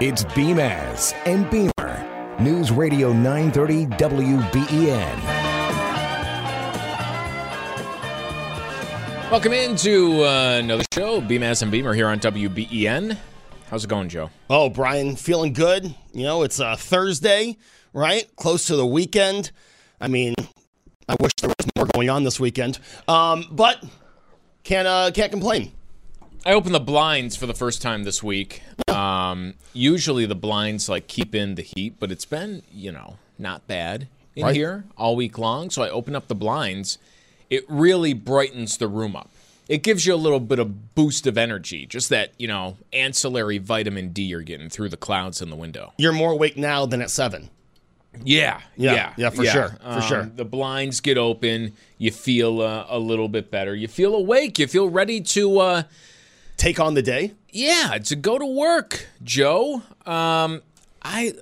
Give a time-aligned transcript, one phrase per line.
[0.00, 2.36] It's Beamaz and Beamer.
[2.38, 5.22] News Radio 930 WBEN.
[9.28, 13.16] Welcome into uh, another show, Beamaz and Beamer here on WBEN.
[13.70, 14.30] How's it going, Joe?
[14.48, 15.92] Oh, Brian, feeling good.
[16.12, 17.56] You know, it's a Thursday,
[17.92, 18.24] right?
[18.36, 19.50] Close to the weekend.
[20.00, 20.36] I mean,
[21.08, 23.82] I wish there was more going on this weekend, um, but
[24.62, 25.72] can't uh, can't complain.
[26.46, 28.62] I opened the blinds for the first time this week.
[28.88, 33.66] Um, usually the blinds like keep in the heat, but it's been you know not
[33.66, 34.54] bad in Right.
[34.56, 35.70] here all week long.
[35.70, 36.98] So I open up the blinds.
[37.50, 39.30] It really brightens the room up.
[39.68, 43.58] It gives you a little bit of boost of energy, just that you know ancillary
[43.58, 45.92] vitamin D you're getting through the clouds in the window.
[45.98, 47.50] You're more awake now than at seven.
[48.24, 50.30] Yeah, Yeah, yeah, yeah, for sure, for Um, sure.
[50.34, 51.74] The blinds get open.
[51.98, 53.76] You feel uh, a little bit better.
[53.76, 54.58] You feel awake.
[54.58, 55.58] You feel ready to.
[55.58, 55.82] Uh,
[56.58, 57.32] Take on the day.
[57.50, 59.82] Yeah, to go to work, Joe.
[60.04, 60.60] Um,
[61.00, 61.32] I,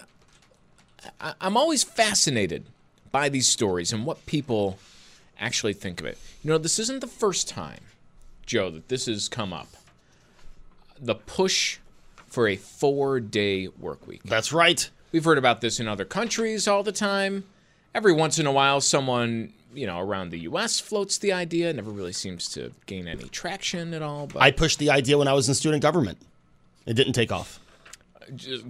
[1.21, 2.67] I, I'm always fascinated
[3.11, 4.79] by these stories and what people
[5.41, 6.19] actually think of it.
[6.45, 7.81] You know, this isn't the first time,
[8.45, 9.69] Joe, that this has come up.
[11.01, 11.79] The push
[12.29, 14.23] for a four-day work week.
[14.23, 14.89] That's right.
[15.13, 17.45] We've heard about this in other countries all the time.
[17.95, 20.81] Every once in a while, someone you know around the U.S.
[20.81, 21.73] floats the idea.
[21.73, 24.27] Never really seems to gain any traction at all.
[24.27, 26.19] But I pushed the idea when I was in student government.
[26.87, 27.61] It didn't take off.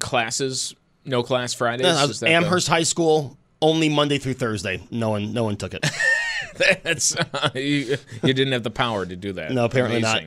[0.00, 0.74] classes,
[1.04, 1.86] no class Fridays.
[1.86, 4.82] Is was that the- Amherst High School, only Monday through Thursday.
[4.90, 5.84] No one, no one took it.
[6.82, 9.52] That's uh, you, you didn't have the power to do that.
[9.52, 10.22] No, apparently not.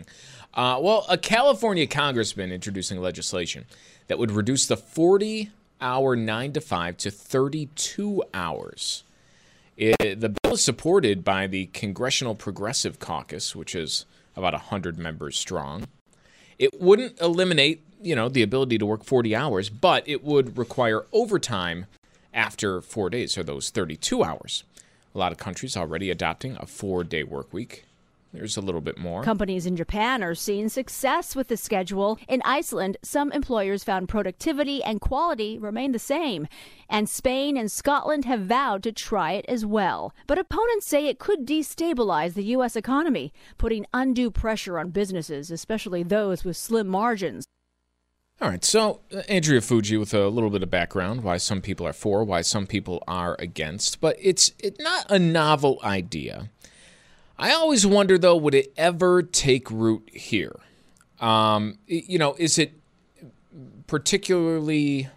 [0.54, 3.66] Uh, well, a California congressman introducing legislation
[4.08, 9.04] that would reduce the 40-hour nine to five to 32 hours.
[9.80, 15.40] It, the bill is supported by the Congressional Progressive Caucus, which is about 100 members
[15.40, 15.88] strong.
[16.58, 21.06] It wouldn't eliminate, you know, the ability to work 40 hours, but it would require
[21.14, 21.86] overtime
[22.34, 24.66] after four days, or those 32 hours.
[25.16, 27.86] A lot of countries already adopting a four-day work week.
[28.32, 29.24] There's a little bit more.
[29.24, 32.20] Companies in Japan are seeing success with the schedule.
[32.28, 36.48] In Iceland, some employers found productivity and quality remain the same.
[36.88, 40.14] And Spain and Scotland have vowed to try it as well.
[40.28, 42.76] But opponents say it could destabilize the U.S.
[42.76, 47.48] economy, putting undue pressure on businesses, especially those with slim margins.
[48.42, 51.86] All right, so uh, Andrea Fujii with a little bit of background why some people
[51.86, 56.50] are for, why some people are against, but it's it, not a novel idea.
[57.40, 60.60] I always wonder though, would it ever take root here?
[61.22, 62.74] Um, you know, is it
[63.88, 65.08] particularly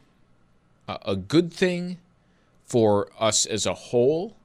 [0.86, 1.98] a, good thing
[2.64, 4.36] for us as a whole?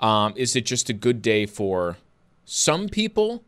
[0.00, 1.98] Um, is it just a good day for
[2.46, 3.44] some people?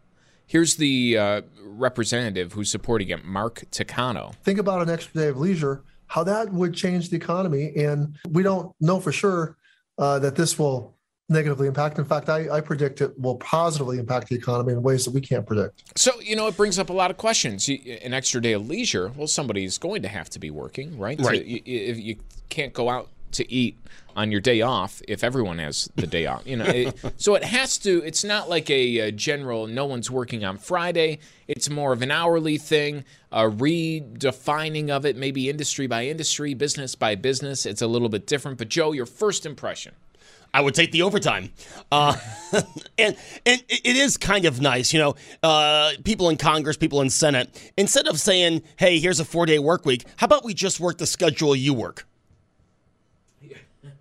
[0.47, 4.35] Here's the uh, representative who's supporting it, Mark Takano.
[4.45, 7.73] think about an extra day of leisure, how that would change the economy.
[7.77, 9.57] And we don't know for sure
[9.97, 10.98] uh, that this will
[11.29, 11.99] negatively impact.
[11.99, 15.21] In fact, I, I predict it will positively impact the economy in ways that we
[15.21, 15.99] can't predict.
[15.99, 17.69] So, you know, it brings up a lot of questions.
[17.69, 21.19] You, an extra day of leisure, well, somebody's going to have to be working, right?
[21.19, 21.27] Right.
[21.27, 22.17] So you, you, you
[22.49, 23.79] can't go out to eat
[24.17, 26.47] on your day off if everyone has the day off.
[26.47, 28.03] You know, it, so it has to.
[28.05, 29.67] It's not like a, uh general.
[29.67, 31.19] No one's working on Friday.
[31.47, 36.95] It's more of an hourly thing, a redefining of it, maybe industry by industry, business
[36.95, 37.67] by business.
[37.67, 38.59] It's a little bit different.
[38.59, 39.95] But Joe, your first impression?
[40.53, 41.53] I would take the overtime.
[41.93, 42.17] Uh,
[42.99, 43.17] and
[43.47, 45.15] and it is kind of nice, you know.
[45.43, 49.59] Uh, people in Congress, people in Senate, instead of saying, "Hey, here's a four day
[49.59, 52.07] work week," how about we just work the schedule you work?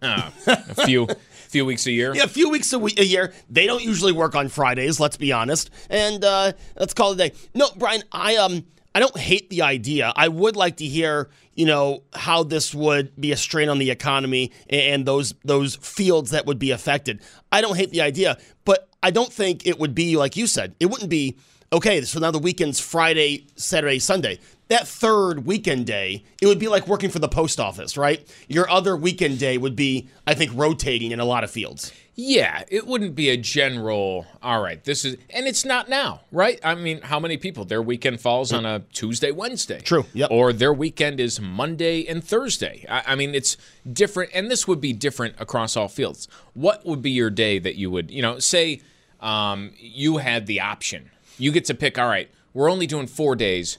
[0.02, 1.08] Uh, a few
[1.48, 2.14] few weeks a year.
[2.14, 3.34] Yeah, a few weeks a, week, a year.
[3.50, 5.00] They don't usually work on Fridays.
[5.00, 5.70] Let's be honest.
[5.90, 7.36] And uh, let's call it a day.
[7.54, 8.66] No, Brian, I um,
[8.98, 10.12] I don't hate the idea.
[10.16, 13.92] I would like to hear, you know, how this would be a strain on the
[13.92, 17.22] economy and those those fields that would be affected.
[17.52, 20.74] I don't hate the idea, but I don't think it would be like you said.
[20.80, 21.38] It wouldn't be
[21.72, 22.02] okay.
[22.02, 24.40] So now the weekend's Friday, Saturday, Sunday
[24.70, 28.28] that third weekend day, it would be like working for the post office, right?
[28.48, 31.94] Your other weekend day would be, I think, rotating in a lot of fields.
[32.20, 36.60] Yeah, it wouldn't be a general, all right, this is, and it's not now, right?
[36.64, 39.80] I mean, how many people, their weekend falls on a Tuesday, Wednesday?
[39.82, 40.32] True, yep.
[40.32, 42.86] Or their weekend is Monday and Thursday.
[42.90, 43.56] I, I mean, it's
[43.94, 46.28] different, and this would be different across all fields.
[46.56, 48.82] What would be your day that you would, you know, say
[49.20, 51.12] um, you had the option?
[51.38, 53.78] You get to pick, all right, we're only doing four days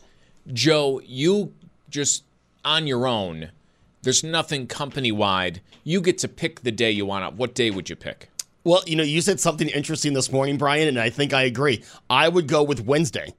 [0.53, 1.55] Joe, you
[1.89, 2.25] just
[2.65, 3.51] on your own,
[4.03, 5.61] there's nothing company wide.
[5.85, 7.35] You get to pick the day you want.
[7.37, 8.31] What day would you pick?
[8.65, 11.85] Well, you know, you said something interesting this morning, Brian, and I think I agree.
[12.11, 13.35] I would go with Wednesday.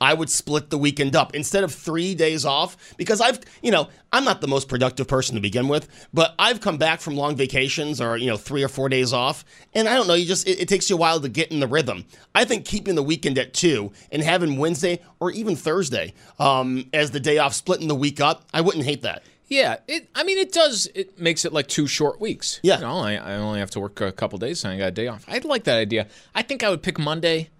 [0.00, 3.88] I would split the weekend up instead of three days off because I've, you know,
[4.12, 7.34] I'm not the most productive person to begin with, but I've come back from long
[7.34, 9.44] vacations or, you know, three or four days off.
[9.74, 11.60] And I don't know, you just, it, it takes you a while to get in
[11.60, 12.04] the rhythm.
[12.34, 17.10] I think keeping the weekend at two and having Wednesday or even Thursday um, as
[17.10, 19.22] the day off, splitting the week up, I wouldn't hate that.
[19.48, 20.08] Yeah, it.
[20.14, 20.88] I mean, it does.
[20.94, 22.58] It makes it like two short weeks.
[22.62, 22.76] Yeah.
[22.76, 24.90] You know, I, I only have to work a couple days, and I got a
[24.90, 25.24] day off.
[25.28, 26.08] I'd like that idea.
[26.34, 27.50] I think I would pick Monday,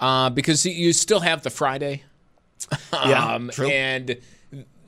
[0.00, 2.04] uh, because you still have the Friday.
[2.92, 3.68] Yeah, um, true.
[3.68, 4.18] And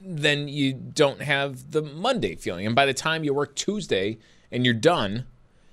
[0.05, 2.67] then you don't have the Monday feeling.
[2.67, 4.19] And by the time you work Tuesday
[4.50, 5.25] and you're done,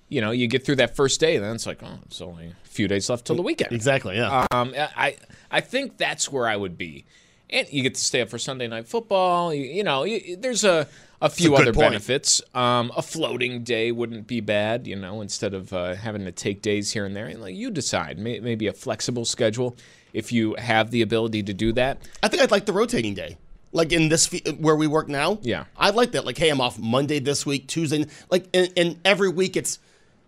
[0.07, 2.53] you know, you get through that first day, and then it's like, oh, it's only
[2.63, 3.73] a few days left till the weekend.
[3.73, 4.45] Exactly, yeah.
[4.51, 5.17] Um, I
[5.51, 7.05] I think that's where I would be,
[7.49, 9.53] and you get to stay up for Sunday night football.
[9.53, 10.87] You, you know, you, there's a
[11.21, 11.89] a few a other point.
[11.89, 12.41] benefits.
[12.53, 14.87] Um, a floating day wouldn't be bad.
[14.87, 17.71] You know, instead of uh, having to take days here and there, and like you
[17.71, 19.75] decide, May, maybe a flexible schedule
[20.13, 22.01] if you have the ability to do that.
[22.23, 23.37] I think I'd like the rotating day.
[23.71, 25.65] Like in this fe- where we work now, Yeah.
[25.77, 26.25] I'd like that.
[26.25, 29.77] Like, hey, I'm off Monday this week, Tuesday, like, and, and every week it's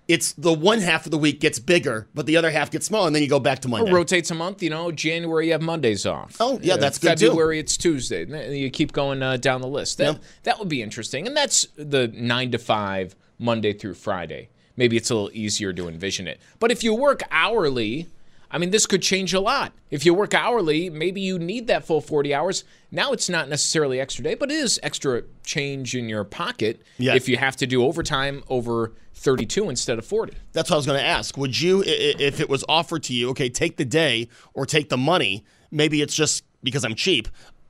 [0.08, 3.08] it's the one half of the week gets bigger, but the other half gets smaller,
[3.08, 3.92] and then you go back to Monday.
[3.92, 4.62] Or rotates a month.
[4.62, 6.36] You know, January you have Mondays off.
[6.40, 7.28] Oh, yeah, Uh, that's good, too.
[7.30, 8.24] February it's Tuesday.
[8.24, 9.98] And You keep going uh, down the list.
[10.00, 10.20] That Yeah.
[10.44, 14.50] that would be interesting, and that's the nine to five Monday through Friday.
[14.76, 16.40] Maybe it's a little easier to envision it.
[16.60, 18.08] But if you work hourly,
[18.50, 19.72] I mean, this could change a lot.
[19.92, 22.64] If you work hourly, maybe you need that full 40 hours.
[22.92, 27.16] Now it's not necessarily extra day, but it is extra change in your pocket Yeah.
[27.16, 28.92] if you have to do overtime over
[29.22, 30.34] 32 instead of 40.
[30.52, 31.38] That's what I was going to ask.
[31.38, 34.98] Would you, if it was offered to you, okay, take the day or take the
[34.98, 35.46] money?
[35.70, 37.28] Maybe it's just because I'm cheap.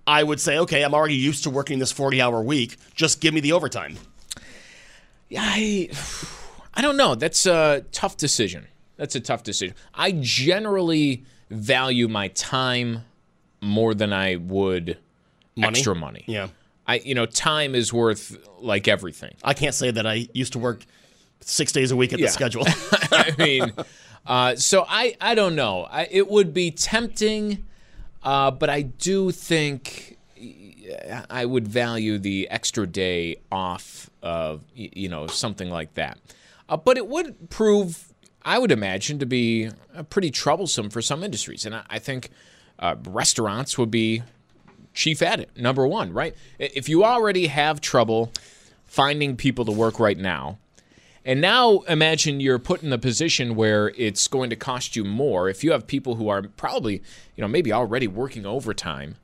[0.08, 2.78] I would say, okay, I'm already used to working this 40 hour week.
[2.96, 3.98] Just give me the overtime.
[5.30, 5.90] Yeah, I,
[6.74, 7.16] I don't know.
[7.16, 8.68] That's a tough decision.
[8.98, 9.76] That's a tough decision.
[9.94, 13.04] I generally value my time
[13.62, 14.98] more than I would
[15.56, 15.68] Money?
[15.68, 16.24] extra money.
[16.28, 16.48] Yeah.
[16.88, 19.36] I, you know, time is worth like everything.
[19.44, 20.86] I can't say that I used to work
[21.42, 22.28] six days a week at Yeah.
[22.28, 22.64] the schedule.
[23.12, 23.74] I mean,
[24.26, 25.88] uh, so I, I don't know.
[25.90, 27.66] I, it would be tempting,
[28.24, 30.18] uh, but I do think
[31.30, 36.18] I would value the extra day off of you know something like that.
[36.70, 41.24] Uh, but it would prove, I would imagine, to be uh, pretty troublesome for some
[41.24, 42.30] industries, and I, I think
[42.80, 44.24] uh, restaurants would be
[44.94, 45.50] chief at it.
[45.58, 46.36] Number one, right?
[46.60, 48.32] If you already have trouble
[48.86, 50.58] finding people to work right now.
[51.24, 55.50] And now imagine you're put in a position where it's going to cost you more
[55.50, 56.96] if you have people who are probably,
[57.36, 59.16] you know, maybe already working overtime.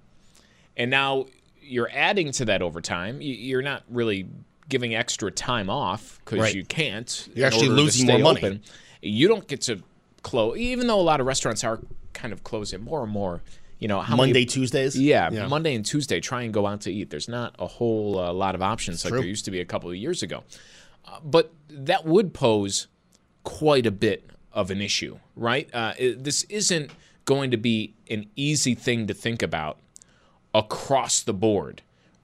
[0.76, 1.26] And now
[1.60, 3.18] you're adding to that overtime.
[3.22, 4.28] You're not really
[4.70, 6.56] giving extra time off because Right.
[6.56, 7.28] you can't.
[7.34, 8.40] You're actually losing more money.
[8.42, 8.62] open.
[9.02, 9.82] You don't get to
[10.22, 11.80] close, even though a lot of restaurants are
[12.14, 13.42] kind of closing more and more.
[13.80, 15.00] You know, how many- Monday, Tuesdays?
[15.00, 15.48] yeah, Yeah.
[15.48, 17.10] Monday and Tuesday, try and go out to eat.
[17.12, 19.20] There's not a whole uh, lot of options like true.
[19.20, 20.44] there used to be a couple of years ago.
[21.24, 22.88] But that would pose
[23.44, 25.70] quite a bit of an issue, right?
[25.74, 26.92] Uh, it- this isn't
[27.26, 29.78] going to be an easy thing to think about
[30.54, 31.82] across the board.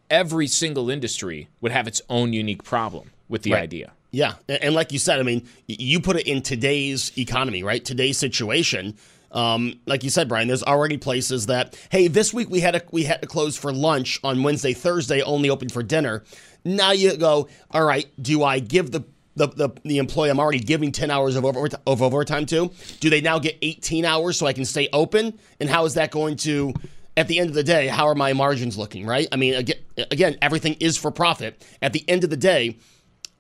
[0.10, 3.64] Every single industry would have its own unique problem with the Right.
[3.64, 3.92] idea.
[4.12, 7.84] Yeah, and like you said, I mean, you put it in today's economy, right?
[7.84, 8.96] Today's situation.
[9.34, 12.82] Um, like you said, Brian, there's already places that, hey, this week we had a,
[12.92, 16.24] we had to close for lunch on Wednesday, Thursday, only open for dinner.
[16.64, 19.04] Now you go, all right, do I give the
[19.36, 22.72] the, the, the employee I'm already giving 10 hours of, over, of overtime to?
[23.00, 25.40] Do they now get 18 hours so I can stay open?
[25.60, 26.72] And how is that going to,
[27.18, 29.28] at the end of the day, how are my margins looking, right?
[29.32, 29.78] I mean, again,
[30.12, 31.66] again everything is for profit.
[31.82, 32.78] At the end of the day,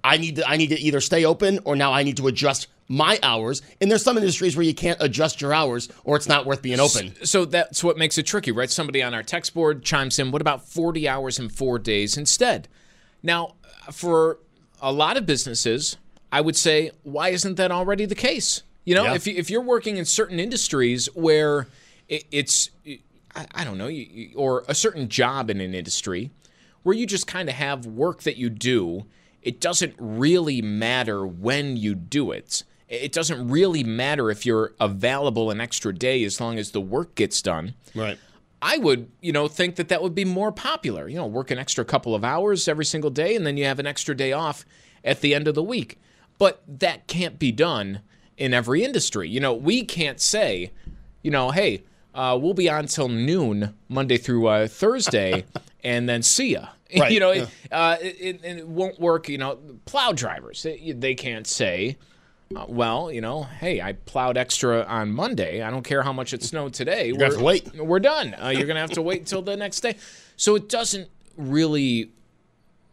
[0.03, 2.67] I need to I need to either stay open or now I need to adjust
[2.93, 3.61] my hours.
[3.81, 6.79] And there's some industries where you can't adjust your hours or it's not worth being
[6.79, 7.13] open.
[7.25, 8.69] So that's what makes it tricky, right?
[8.69, 12.67] Somebody on our text board chimes in, what about 40 hours and four days instead?
[13.23, 13.55] Now,
[13.91, 14.37] for
[14.81, 15.97] a lot of businesses,
[16.31, 18.63] I would say, why isn't that already the case?
[18.85, 19.15] You know, Yeah.
[19.15, 21.67] if, you, if you're working in certain industries where
[22.09, 22.69] it, it's,
[23.35, 26.29] I, I don't know, you- or a certain job in an industry
[26.83, 29.05] where you just kind of have work that you do,
[29.41, 32.63] it doesn't really matter when you do it.
[32.93, 37.15] It doesn't really matter if you're available an extra day as long as the work
[37.15, 37.73] gets done.
[37.95, 38.17] Right.
[38.61, 41.09] I would, you know, think that that would be more popular.
[41.09, 43.79] You know, work an extra couple of hours every single day, and then you have
[43.79, 44.65] an extra day off
[45.03, 45.99] at the end of the week.
[46.37, 48.01] But that can't be done
[48.37, 49.27] in every industry.
[49.27, 50.71] You know, we can't say,
[51.21, 51.83] you know, hey,
[52.15, 55.45] uh, we'll be on till noon Monday through uh, Thursday,
[55.83, 56.67] and then see ya.
[56.95, 57.41] Right, you know, yeah.
[57.41, 59.27] it, uh, it, it, it won't work.
[59.27, 61.97] You know, plow drivers they, they can't say.
[62.55, 65.61] Uh, well, you know, hey, I plowed extra on Monday.
[65.61, 67.13] I don't care how much it snowed today.
[67.19, 67.73] have to wait.
[67.75, 68.35] We're done.
[68.35, 69.95] Uh, you're going to have to wait until the next day.
[70.35, 72.11] So it doesn't really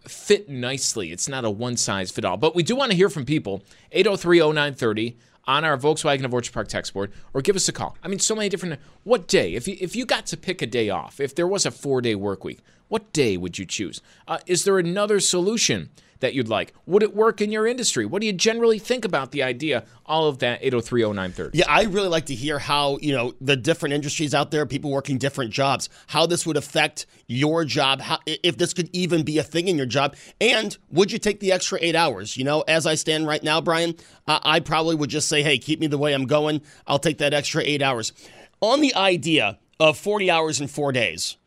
[0.07, 1.12] fit nicely.
[1.12, 2.37] It's not a one size fit all.
[2.37, 3.62] But we do want to hear from people.
[3.93, 7.97] 803 0930 on our Volkswagen of Orchard Park text board or give us a call.
[8.02, 8.81] I mean, so many different.
[9.05, 9.55] What day?
[9.55, 12.00] If you, if you got to pick a day off, if there was a four
[12.00, 14.00] day work week, what day would you choose?
[14.26, 15.90] Uh, is there another solution?
[16.21, 16.75] That you'd like?
[16.87, 18.05] Would it work in your industry?
[18.05, 19.85] What do you generally think about the idea?
[20.05, 21.59] All of that 803 0930.
[21.59, 24.91] Yeah, I really like to hear how, you know, the different industries out there, people
[24.91, 29.39] working different jobs, how this would affect your job, how, if this could even be
[29.39, 30.15] a thing in your job.
[30.41, 32.37] And would you take the extra eight hours?
[32.37, 33.95] You know, as I stand right now, Brian,
[34.27, 36.61] uh, I probably would just say, hey, keep me the way I'm going.
[36.87, 38.12] I'll take that extra eight hours.
[38.61, 41.39] On the idea of 40 hours in four days,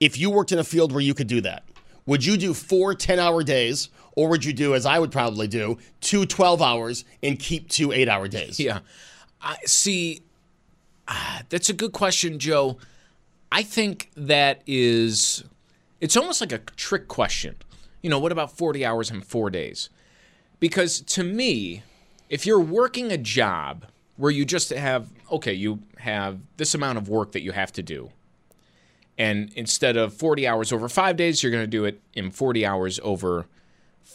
[0.00, 1.64] if you worked in a field where you could do that,
[2.06, 3.90] would you do four 10 hour days?
[4.18, 7.92] Or would you do, as I would probably do, two 12 hours and keep two
[7.92, 8.58] eight hour days?
[8.68, 8.80] Yeah.
[9.40, 10.22] I see.
[11.06, 12.78] ah, That's a good question, Joe.
[13.52, 15.44] I think that is.
[16.00, 17.54] It's almost like a trick question.
[18.02, 19.88] You know, what about 40 hours in four days?
[20.58, 21.84] Because to me,
[22.28, 27.08] if you're working a job where you just have, okay, you have this amount of
[27.08, 28.10] work that you have to do.
[29.16, 32.66] And instead of 40 hours over five days, you're going to do it in 40
[32.66, 33.46] hours over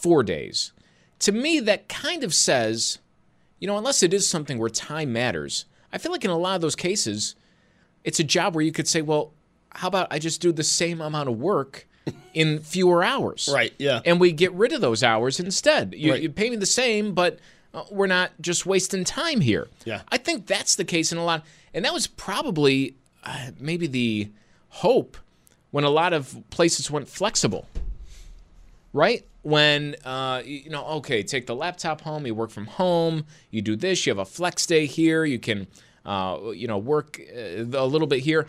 [0.04, 0.74] four days.
[1.20, 3.00] To me, that kind of says,
[3.60, 6.56] you know, unless it is something where time matters, I feel like in a lot
[6.56, 7.36] of those cases,
[8.04, 9.32] it's a job where you could say, well,
[9.72, 11.88] how about I just do the same amount of work
[12.34, 13.50] in fewer hours?
[13.52, 14.02] Right, yeah.
[14.06, 15.94] And we get rid of those hours instead.
[15.96, 16.22] You, Right.
[16.22, 17.40] you pay me the same, but
[17.74, 19.70] uh, we're not just wasting time here.
[19.86, 20.02] Yeah.
[20.10, 21.46] I think that's the case in a lot.
[21.74, 24.30] And that was probably uh, maybe the
[24.68, 25.16] hope
[25.72, 27.66] when a lot of places went flexible
[28.96, 29.26] right?
[29.44, 33.76] When uh, you know, okay, take the laptop home, you work from home, you do
[33.76, 35.68] this, you have a flex day here, you can,
[36.06, 38.48] uh, you know, work uh, a little bit here.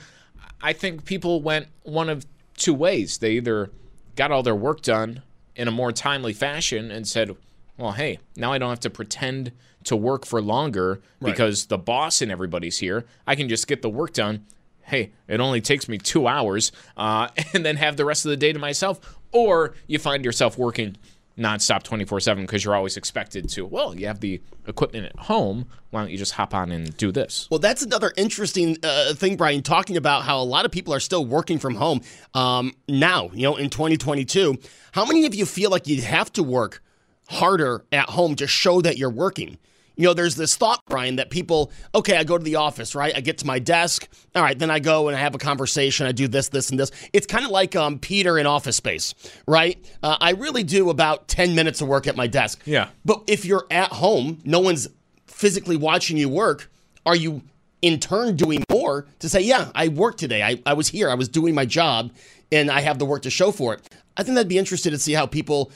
[0.62, 2.24] I think people went one of
[2.56, 3.18] two ways.
[3.18, 3.70] They either
[4.16, 5.22] got all their work done
[5.56, 7.36] in a more timely fashion and said,
[7.76, 9.52] well, hey, now I don't have to pretend
[9.84, 13.04] to work for longer because the boss and everybody's here.
[13.26, 14.46] I can just get the work done.
[14.84, 18.36] Hey, it only takes me two hours, uh, and then have the rest of the
[18.36, 19.18] day to myself.
[19.32, 20.96] Or you find yourself working
[21.38, 23.66] nonstop 24 7 because you're always expected to.
[23.66, 25.66] Well, you have the equipment at home.
[25.90, 27.48] Why don't you just hop on and do this?
[27.50, 31.00] Well, that's another interesting uh, thing, Brian, talking about how a lot of people are
[31.00, 32.00] still working from home
[32.34, 34.56] um, now, you know, in 2022.
[34.92, 36.82] How many of you feel like you have to work
[37.28, 39.58] harder at home to show that you're working?
[39.96, 43.16] You know, there's this thought, Brian, that people, okay, I go to the office, right?
[43.16, 44.08] I get to my desk.
[44.34, 46.06] All right, then I go and I have a conversation.
[46.06, 46.90] I do this, this, and this.
[47.12, 49.14] It's kind of like um, Peter in Office Space,
[49.46, 49.78] right?
[50.02, 52.60] Uh, I really do about 10 minutes of work at my desk.
[52.64, 52.88] Yeah.
[53.04, 54.88] But if you're at home, no one's
[55.26, 56.70] physically watching you work,
[57.06, 57.42] are you
[57.82, 60.42] in turn doing more to say, yeah, I worked today.
[60.42, 61.10] I, I was here.
[61.10, 62.12] I was doing my job
[62.50, 63.94] and I have the work to show for it.
[64.16, 65.70] I think that'd be interesting to see how people,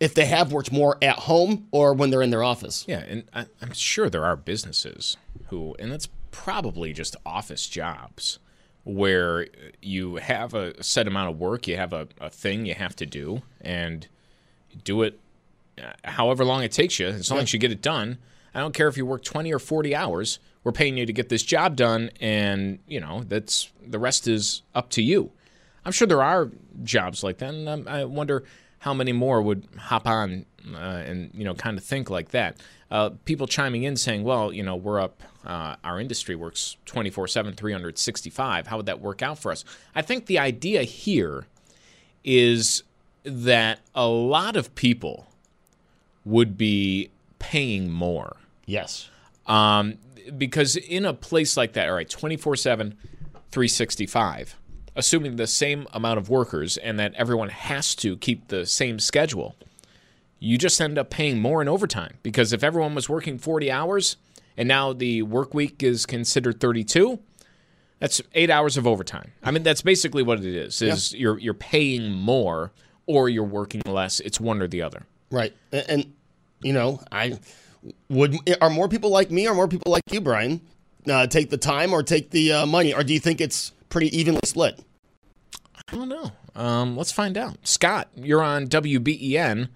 [0.00, 2.84] if they have worked more at home or when they're in their office.
[2.88, 5.16] Yeah, and I, I'm sure there are businesses
[5.48, 8.38] who, and that's probably just office jobs
[8.82, 9.46] where
[9.80, 13.06] you have a set amount of work, you have a, a thing you have to
[13.06, 14.08] do, and
[14.82, 15.18] do it
[15.82, 18.18] uh, however long it takes you, as long as you get it done.
[18.54, 21.28] I don't care if you work 20 or 40 hours, we're paying you to get
[21.28, 25.30] this job done, and, you know, that's the rest is up to you.
[25.84, 26.50] I'm sure there are
[26.82, 28.44] jobs like that, and I wonder
[28.84, 32.58] how many more would hop on uh, and you know kind of think like that.
[32.90, 35.22] Uh, people chiming in saying, "Well, you know, we're up.
[35.42, 38.66] Uh, our industry works 24/7, 365.
[38.66, 39.64] How would that work out for us?"
[39.94, 41.46] I think the idea here
[42.24, 42.82] is
[43.22, 45.28] that a lot of people
[46.26, 48.36] would be paying more.
[48.66, 49.08] Yes.
[49.46, 49.94] Um,
[50.36, 52.98] because in a place like that, all right, 24 7,
[53.50, 54.56] 365,
[54.96, 59.54] assuming the same amount of workers and that everyone has to keep the same schedule,
[60.38, 62.18] you just end up paying more in overtime.
[62.22, 64.16] Because if everyone was working 40 hours
[64.56, 67.18] and now the work week is considered 32,
[67.98, 69.32] that's eight hours of overtime.
[69.42, 70.82] I mean, that's basically what it is.
[70.82, 71.20] Is yeah.
[71.20, 72.72] you're you're paying more
[73.06, 74.20] or you're working less.
[74.20, 75.06] It's one or the other.
[75.30, 75.54] Right.
[75.72, 76.12] And, and
[76.60, 77.38] you know, I
[78.08, 80.60] would are more people like me or more people like you, Brian,
[81.08, 84.18] uh, take the time or take the uh, money, or do you think it's pretty
[84.18, 84.80] evenly split?
[85.88, 86.32] I don't know.
[86.56, 87.58] Um, let's find out.
[87.62, 89.68] Scott, you're on WBEN.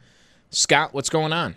[0.51, 1.55] Scott, what's going on?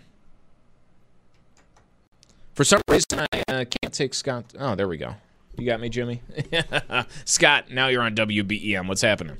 [2.54, 4.44] For some reason, I uh, can't take Scott.
[4.56, 5.16] Oh, there we go.
[5.58, 6.22] You got me, Jimmy?
[7.24, 8.86] Scott, now you're on WBEN.
[8.86, 9.38] What's happening?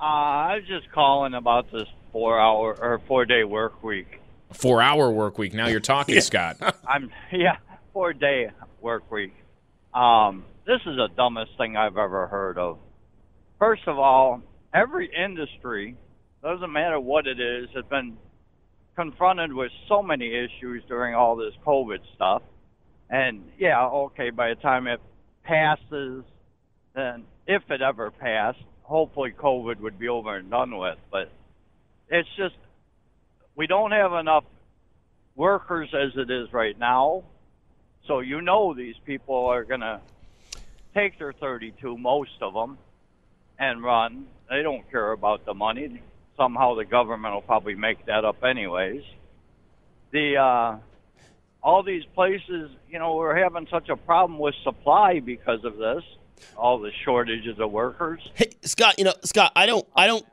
[0.00, 4.22] Uh, I was just calling about this four hour or four day work week.
[4.50, 5.52] Four hour work week.
[5.52, 6.56] Now you're talking, Scott.
[6.88, 7.58] I'm yeah,
[7.92, 8.50] four day
[8.80, 9.34] work week.
[9.92, 12.78] Um, this is the dumbest thing I've ever heard of.
[13.58, 14.42] First of all,
[14.72, 15.96] every industry,
[16.42, 18.16] doesn't matter what it is, has been
[18.96, 22.42] confronted with so many issues during all this COVID stuff.
[23.10, 25.00] And yeah, okay, by the time it
[25.42, 26.24] passes,
[26.94, 30.98] then if it ever passed, hopefully COVID would be over and done with.
[31.10, 31.30] But
[32.08, 32.54] it's just,
[33.56, 34.44] we don't have enough
[35.36, 37.24] workers as it is right now.
[38.06, 40.00] So you know these people are going to
[40.94, 42.78] take their 32, most of them,
[43.58, 44.26] and run.
[44.48, 46.00] They don't care about the money.
[46.36, 49.02] Somehow the government will probably make that up anyways.
[50.12, 50.76] The uh,
[51.62, 56.02] all these places, you know, we're having such a problem with supply because of this.
[56.56, 58.20] All the shortages of workers.
[58.34, 60.26] Hey, Scott, you know, Scott, I don't, I don't.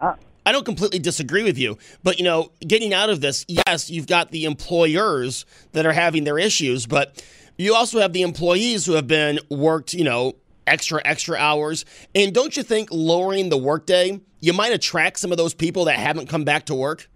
[0.44, 4.08] I don't completely disagree with you, but you know, getting out of this, yes, you've
[4.08, 7.24] got the employers that are having their issues, but
[7.60, 10.34] you also have the employees who have been worked, you know,
[10.68, 11.86] extra extra hours.
[12.16, 15.98] And don't you think lowering the workday, you might attract some of those people that
[15.98, 17.10] haven't come back to work?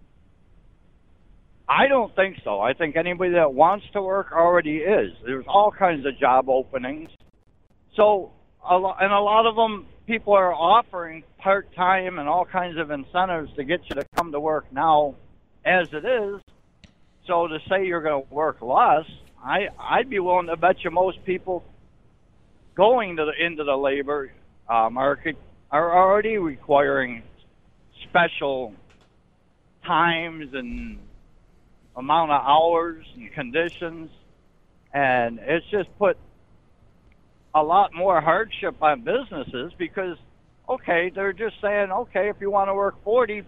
[1.68, 2.60] I don't think so.
[2.60, 5.12] I think anybody that wants to work already is.
[5.24, 7.10] There's all kinds of job openings.
[7.96, 8.32] So,
[8.68, 12.78] a lo- and a lot of them, people are offering part time and all kinds
[12.78, 15.16] of incentives to get you to come to work now
[15.64, 16.40] as it is.
[17.26, 19.06] So, to say you're going to work less,
[19.44, 21.64] I, I'd be willing to bet you most people
[22.76, 24.30] going to the, into the labor
[24.68, 25.36] uh, market
[25.70, 27.22] are already requiring
[28.08, 28.74] special
[29.84, 30.98] times and
[31.96, 34.10] amount of hours and conditions,
[34.92, 36.16] and it's just put
[37.54, 40.18] a lot more hardship on businesses because,
[40.68, 43.42] okay, they're just saying, okay, if you want to work 40,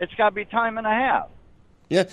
[0.00, 1.28] it's got to be time and a half.
[1.88, 2.04] Yeah.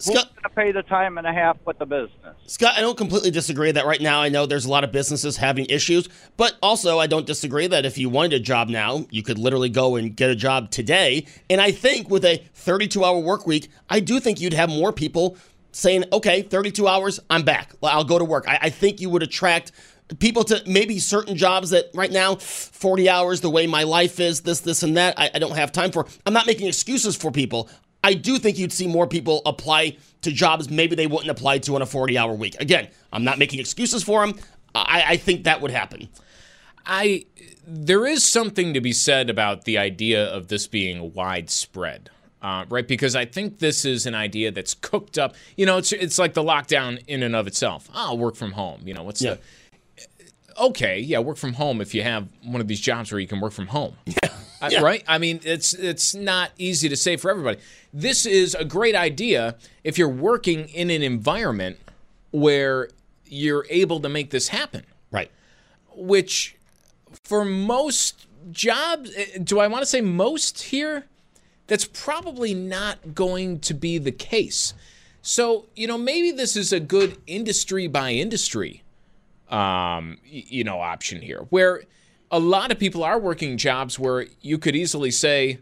[0.00, 2.36] Scott, going to pay the time and a half with the business?
[2.46, 5.36] Scott, I don't completely disagree that right now I know there's a lot of businesses
[5.36, 9.24] having issues, but also I don't disagree that if you wanted a job now, you
[9.24, 11.26] could literally go and get a job today.
[11.50, 14.92] And I think with a 32 hour work week, I do think you'd have more
[14.92, 15.36] people
[15.72, 17.72] saying, okay, 32 hours, I'm back.
[17.82, 18.48] I'll go to work.
[18.48, 19.72] I, I think you would attract
[20.20, 24.40] people to maybe certain jobs that right now 40 hours the way my life is
[24.40, 27.30] this this and that I, I, don't have time for i'm not making excuses for
[27.30, 27.68] people
[28.02, 31.74] I do think you'd see more people apply to jobs maybe they wouldn't apply to
[31.74, 32.56] on a 40 hour week.
[32.60, 34.38] Again, I'm not making excuses for them.
[34.74, 36.08] I, I think that would happen.
[36.86, 37.26] I
[37.66, 42.10] there is something to be said about the idea of this being widespread.
[42.40, 45.34] Uh, right, because I think this is an idea that's cooked up.
[45.56, 47.88] You know, it's it's like the lockdown in and of itself.
[47.94, 48.82] Oh, work from home.
[48.84, 49.34] You know, what's yeah.
[49.34, 49.40] the
[50.58, 51.00] okay?
[51.00, 53.52] Yeah, work from home if you have one of these jobs where you can work
[53.52, 53.94] from home.
[54.60, 54.70] Yeah.
[54.70, 54.80] Yeah.
[54.80, 55.04] right?
[55.06, 57.58] I mean, it's it's not easy to say for everybody.
[57.94, 61.78] This is a great idea if you're working in an environment
[62.32, 62.88] where
[63.24, 64.84] you're able to make this happen.
[65.12, 65.30] Right.
[65.94, 66.56] Which
[67.22, 71.04] for most jobs, eh, do I want to say most here?
[71.68, 74.74] That's probably not going to be the case.
[75.22, 78.82] So, you know, maybe this is a good industry by industry
[79.48, 81.82] um, you know, option here where
[82.30, 85.58] a lot of people are working jobs where you could easily say,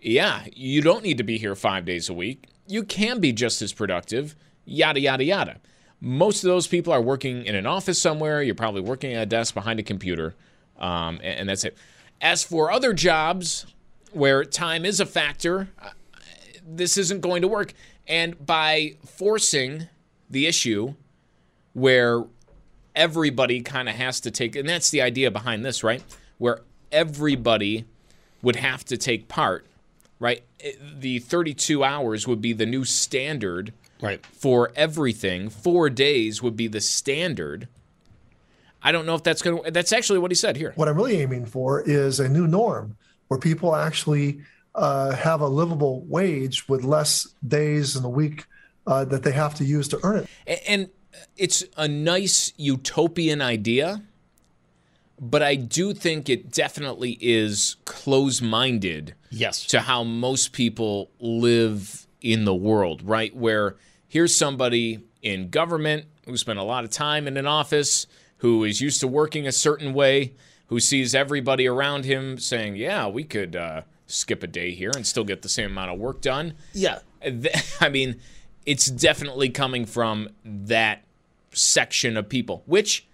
[0.00, 2.48] yeah, you don't need to be here five days a week.
[2.66, 5.60] You can be just as productive, yada, yada, yada.
[6.00, 8.42] Most of those people are working in an office somewhere.
[8.42, 10.34] You're probably working at a desk behind a computer,
[10.78, 11.76] um, and, and that's it.
[12.20, 13.66] As for other jobs
[14.12, 15.90] where time is a factor, uh,
[16.66, 17.72] this isn't going to work.
[18.08, 19.88] And by forcing
[20.28, 20.94] the issue
[21.72, 22.24] where
[22.94, 26.02] everybody kind of has to take, and that's the idea behind this, right?
[26.38, 27.86] Where everybody
[28.42, 29.66] would have to take part,
[30.18, 30.44] right?
[30.80, 34.24] The 32 hours would be the new standard right.
[34.26, 35.48] for everything.
[35.48, 37.68] Four days would be the standard.
[38.82, 40.72] I don't know if that's going to, that's actually what he said here.
[40.74, 42.96] What I'm really aiming for is a new norm
[43.28, 44.40] where people actually
[44.74, 48.46] uh, have a livable wage with less days in the week
[48.86, 50.62] uh, that they have to use to earn it.
[50.66, 50.88] And
[51.36, 54.02] it's a nice utopian idea,
[55.20, 59.66] but I do think it definitely is close minded yes.
[59.66, 63.34] to how most people live in the world, right?
[63.34, 63.76] Where
[64.08, 68.06] here's somebody in government who spent a lot of time in an office,
[68.38, 70.34] who is used to working a certain way,
[70.66, 75.06] who sees everybody around him saying, Yeah, we could uh, skip a day here and
[75.06, 76.54] still get the same amount of work done.
[76.72, 77.00] Yeah.
[77.80, 78.20] I mean,
[78.66, 81.04] it's definitely coming from that
[81.52, 83.06] section of people, which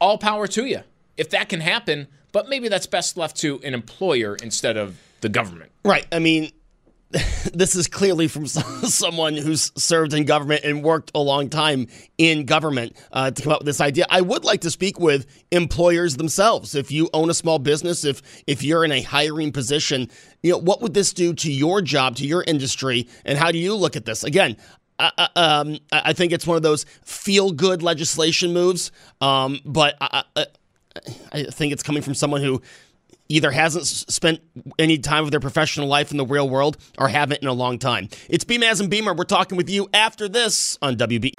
[0.00, 0.80] all power to you.
[1.16, 5.28] If that can happen, but maybe that's best left to an employer instead of the
[5.28, 5.70] government.
[5.84, 6.06] Right.
[6.10, 6.52] I mean,
[7.52, 12.44] this is clearly from someone who's served in government and worked a long time in
[12.44, 14.06] government uh, to come up with this idea.
[14.10, 16.76] I would like to speak with employers themselves.
[16.76, 20.08] If you own a small business, if if you're in a hiring position,
[20.42, 23.58] you know what would this do to your job, to your industry, and how do
[23.58, 24.22] you look at this?
[24.22, 24.56] Again,
[25.00, 30.24] I, um, I think it's one of those feel good legislation moves, um, but I,
[30.36, 30.46] I,
[31.32, 32.62] I think it's coming from someone who
[33.30, 34.40] either hasn't spent
[34.78, 37.78] any time of their professional life in the real world or haven't in a long
[37.78, 38.08] time.
[38.28, 39.14] It's Beamaz and Beamer.
[39.14, 41.34] We're talking with you after this on WB.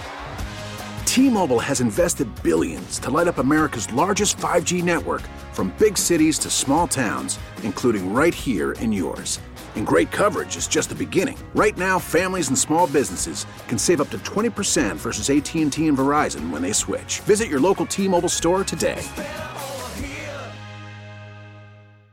[1.06, 6.50] T-Mobile has invested billions to light up America's largest 5G network from big cities to
[6.50, 9.42] small towns, including right here in yours.
[9.76, 11.38] And great coverage is just the beginning.
[11.54, 16.50] Right now, families and small businesses can save up to 20% versus AT&T and Verizon
[16.50, 17.20] when they switch.
[17.22, 19.06] Visit your local T-Mobile store today.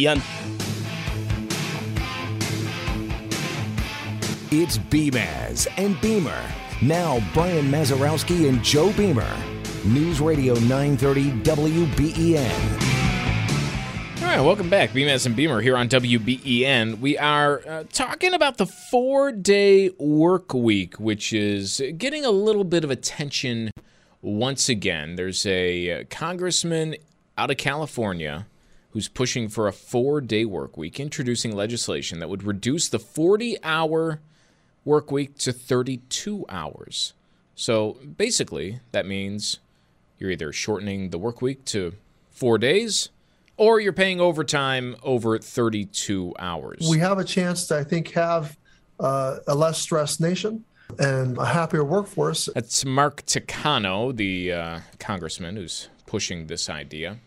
[0.00, 0.14] Yeah.
[4.52, 6.40] It's Beamaz and Beamer.
[6.80, 9.28] Now, Brian Mazarowski and Joe Beamer.
[9.84, 12.82] News Radio 930 WBEN.
[14.22, 14.90] All right, welcome back.
[14.90, 17.00] Beamaz and Beamer here on WBEN.
[17.00, 22.62] We are uh, talking about the four day work week, which is getting a little
[22.62, 23.72] bit of attention
[24.22, 25.16] once again.
[25.16, 26.94] There's a uh, congressman
[27.36, 28.46] out of California
[28.98, 33.56] who's pushing for a four day work week, introducing legislation that would reduce the 40
[33.62, 34.18] hour
[34.84, 37.12] work week to 32 hours.
[37.54, 39.60] So basically, that means
[40.18, 41.92] you're either shortening the work week to
[42.32, 43.10] four days
[43.56, 46.88] or you're paying overtime over 32 hours.
[46.90, 48.56] We have a chance to, I think, have
[48.98, 50.64] uh, a less stressed nation
[50.98, 52.48] and a happier workforce.
[52.52, 57.18] That's Mark Takano, the uh, congressman who's pushing this idea.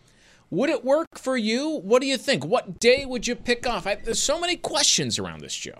[0.52, 1.80] Would it work for you?
[1.82, 2.44] What do you think?
[2.44, 3.86] What day would you pick off?
[3.86, 5.78] I, there's so many questions around this, Joe.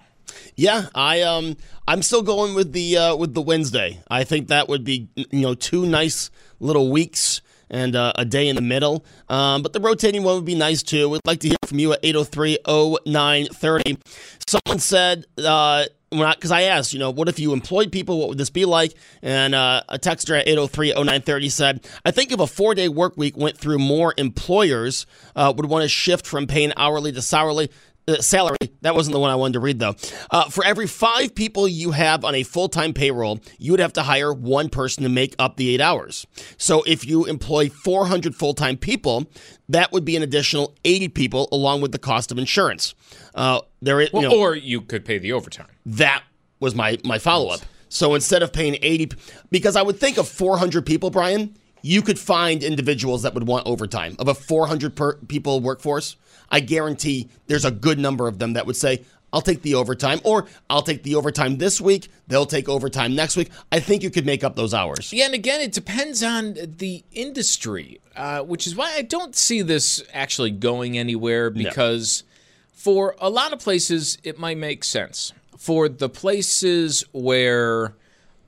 [0.57, 4.01] Yeah, I um I'm still going with the uh, with the Wednesday.
[4.09, 8.49] I think that would be you know two nice little weeks and uh, a day
[8.49, 9.05] in the middle.
[9.29, 11.11] Um, but the rotating one would be nice too.
[11.11, 13.99] We'd like to hear from you at 803 0930.
[14.47, 18.19] Someone said, uh, because I asked, you know, what if you employed people?
[18.19, 18.95] What would this be like?
[19.23, 23.17] And uh, a texter at 803 0930 said, I think if a four day work
[23.17, 27.71] week went through, more employers uh, would want to shift from paying hourly to salary.
[28.09, 28.57] Uh, salary.
[28.81, 29.95] That wasn't the one I wanted to read, though.
[30.31, 33.93] Uh, for every five people you have on a full time payroll, you would have
[33.93, 36.27] to hire one person to make up the eight hours.
[36.57, 39.31] So if you employ 400 full time people,
[39.69, 42.95] that would be an additional 80 people along with the cost of insurance.
[43.37, 45.69] Uh, there is, well, you know, or you could pay the overtime.
[45.87, 46.25] That
[46.59, 47.61] was my, my follow up.
[47.89, 49.13] So instead of paying 80,
[49.51, 53.67] because I would think of 400 people, Brian, you could find individuals that would want
[53.67, 56.17] overtime of a 400 per people workforce.
[56.53, 60.21] I guarantee there's a good number of them that would say, I'll take the overtime,
[60.25, 62.09] or I'll take the overtime this week.
[62.29, 63.51] They'll take overtime next week.
[63.73, 65.11] I think you could make up those hours.
[65.11, 69.63] Yeah, and again, it depends on the industry, uh, which is why I don't see
[69.63, 72.29] this actually going anywhere because no.
[72.75, 75.33] for a lot of places, it might make sense.
[75.57, 77.95] For the places where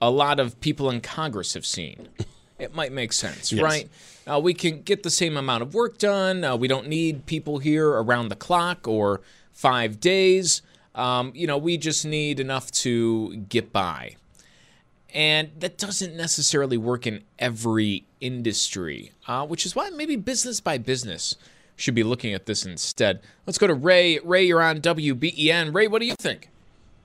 [0.03, 2.09] a lot of people in Congress have seen,
[2.59, 3.63] it might make sense, Yes.
[3.63, 3.89] right?
[4.27, 6.45] Uh, we can get the same amount of work done.
[6.45, 9.21] Uh, we don't need people here around the clock or
[9.53, 10.63] five days.
[10.95, 14.17] Um, you know, we just need enough to get by.
[15.13, 20.79] And that doesn't necessarily work in every industry, uh, which is why maybe business by
[20.79, 21.37] business
[21.77, 23.21] should be looking at this instead.
[23.47, 24.19] Let's go to Ray.
[24.21, 25.75] Ray, you're on WBEN.
[25.75, 26.49] Ray, what do you think?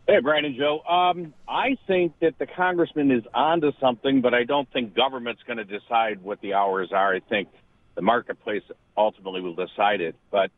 [0.10, 0.80] Hey, Brian and Joe.
[0.90, 5.58] Um, I think that the congressman is onto something, but I don't think government's going
[5.58, 7.14] to decide what the hours are.
[7.14, 7.48] I think
[7.94, 8.64] the marketplace
[8.98, 10.16] ultimately will decide it.
[10.32, 10.50] But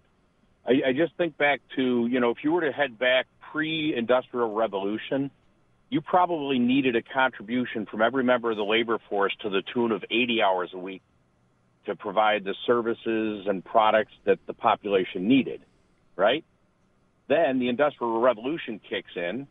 [0.66, 4.54] I, I just think back to, you know, if you were to head back pre-industrial
[4.54, 5.30] revolution,
[5.90, 9.92] you probably needed a contribution from every member of the labor force to the tune
[9.92, 11.02] of 80 hours a week
[11.88, 15.60] to provide the services and products that the population needed,
[16.16, 16.46] right?
[17.32, 19.48] Then the Industrial Revolution kicks in.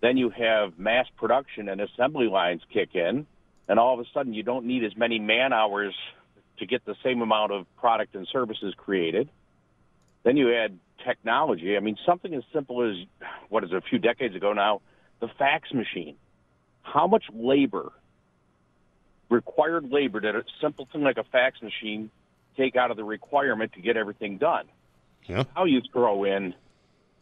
[0.00, 3.26] Then you have mass production and assembly lines kick in.
[3.66, 5.92] And all of a sudden, you don't need as many man hours
[6.58, 9.28] to get the same amount of product and services created.
[10.22, 11.76] Then you add technology.
[11.76, 12.94] I mean, something as simple as,
[13.48, 14.80] what is it, a few decades ago now,
[15.18, 16.14] the fax machine.
[16.82, 17.90] How much labor,
[19.30, 22.08] required labor, did a simple thing like a fax machine
[22.56, 24.66] take out of the requirement to get everything done?
[25.24, 25.42] Yeah.
[25.56, 26.54] How you throw in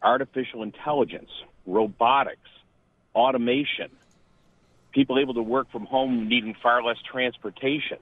[0.05, 1.29] artificial intelligence,
[1.65, 2.49] robotics,
[3.15, 3.89] automation,
[4.93, 7.97] people able to work from home needing far less transportation,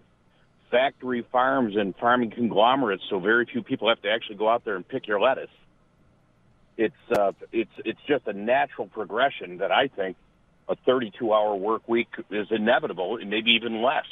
[0.70, 4.76] factory farms and farming conglomerates, so very few people have to actually go out there
[4.76, 5.50] and pick your lettuce.
[6.76, 10.18] It's uh, it's it's just a natural progression that I think
[10.68, 14.08] a 32-hour work week is inevitable, and maybe even less.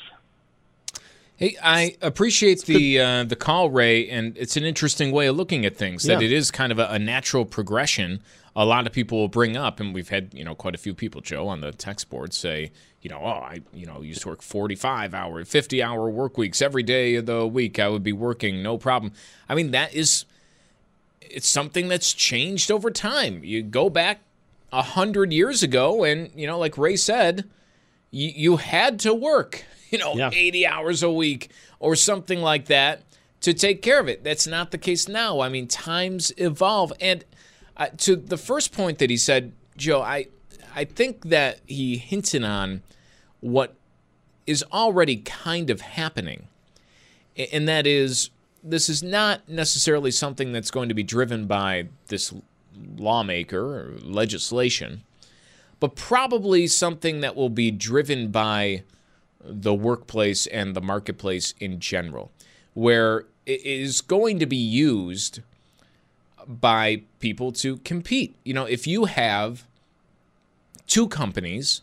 [1.42, 5.66] Hey, I appreciate the uh, the call, Ray, and it's an interesting way of looking
[5.66, 6.04] at things.
[6.04, 6.28] That Yeah.
[6.28, 8.22] it is kind of a, a natural progression.
[8.56, 10.94] A lot of people will bring up, and we've had you know quite a few
[10.94, 14.28] people, Joe, on the text board say, you know, oh, I you know used to
[14.28, 17.80] work forty five hour, fifty hour work weeks every day of the week.
[17.80, 19.12] I would be working no problem.
[19.50, 20.26] I mean, that is
[21.22, 23.44] it's something that's changed over time.
[23.44, 24.20] You go back
[24.72, 27.50] a hundred years ago, and you know, like Ray said,
[28.12, 30.30] you, you had to work, you know, Yeah.
[30.34, 33.04] 80 hours a week or something like that
[33.42, 34.24] to take care of it.
[34.24, 35.40] That's not the case now.
[35.40, 36.94] I mean, times evolve.
[37.00, 37.26] And
[37.78, 40.28] uh, to the first point that he said, Joe, I,
[40.76, 42.84] I think that he hinted on
[43.40, 43.76] what
[44.48, 46.48] is already kind of happening.
[47.52, 48.30] And that is,
[48.64, 52.34] this is not necessarily something that's going to be driven by this
[52.98, 55.04] lawmaker or legislation
[55.82, 58.84] but probably something that will be driven by
[59.44, 62.32] the workplace and the marketplace in general,
[62.74, 65.42] where it is going to be used
[66.48, 68.36] by people to compete.
[68.44, 69.66] You know, if you have
[70.88, 71.82] two companies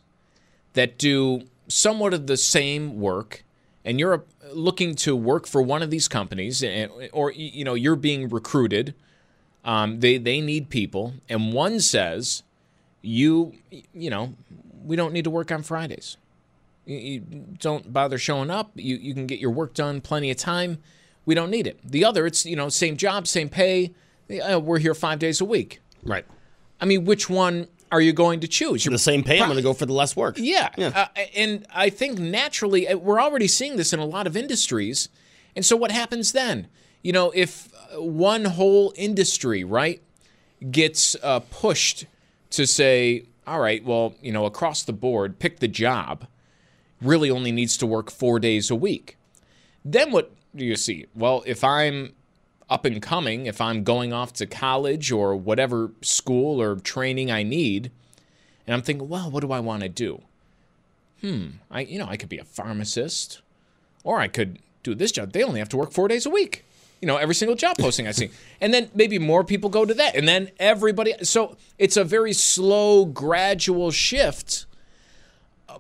[0.75, 3.44] that do somewhat of the same work
[3.85, 7.97] and you're looking to work for one of these companies and- or you know you're
[7.97, 8.94] being recruited
[9.64, 12.42] um, they they need people and one says
[13.03, 13.55] you
[13.92, 14.35] you know
[14.85, 16.16] we don't need to work on fridays
[16.88, 17.20] you, you
[17.59, 20.79] don't bother showing up you, you can get your work done plenty of time
[21.27, 23.92] we don't need it the other it's you know same job same pay
[24.51, 26.24] uh, we're here five days a week Right.
[26.81, 29.57] i mean which one are you going to choose You're The same pay, I'm going
[29.57, 30.37] to go for the less work.
[30.38, 30.68] yeah.
[30.77, 30.88] Yeah.
[31.16, 35.09] Uh, and I think naturally, uh, we're already seeing this in a lot of industries.
[35.57, 36.68] And so what happens then?
[37.03, 40.03] You know, if uh, one whole industry, right,
[40.70, 42.05] gets uh, pushed
[42.51, 46.27] to say, all right, well, you know, across the board, pick the job,
[47.01, 49.17] really only needs to work four days a week.
[49.85, 51.07] Then what do you see?
[51.15, 52.15] Well, if I'm
[52.71, 57.43] up and coming, if I'm going off to college or whatever school or training I
[57.43, 57.91] need,
[58.67, 60.23] and I'm thinking, well, what do I want to do?
[61.21, 63.41] Hmm, I you know, I could be a pharmacist
[64.05, 65.33] or I could do this job.
[65.33, 66.65] They only have to work 4 days a week.
[67.01, 68.31] You know, every single job posting I see.
[68.61, 70.17] And then maybe more people go to that.
[70.17, 74.67] And then everybody so it's a very slow gradual shift.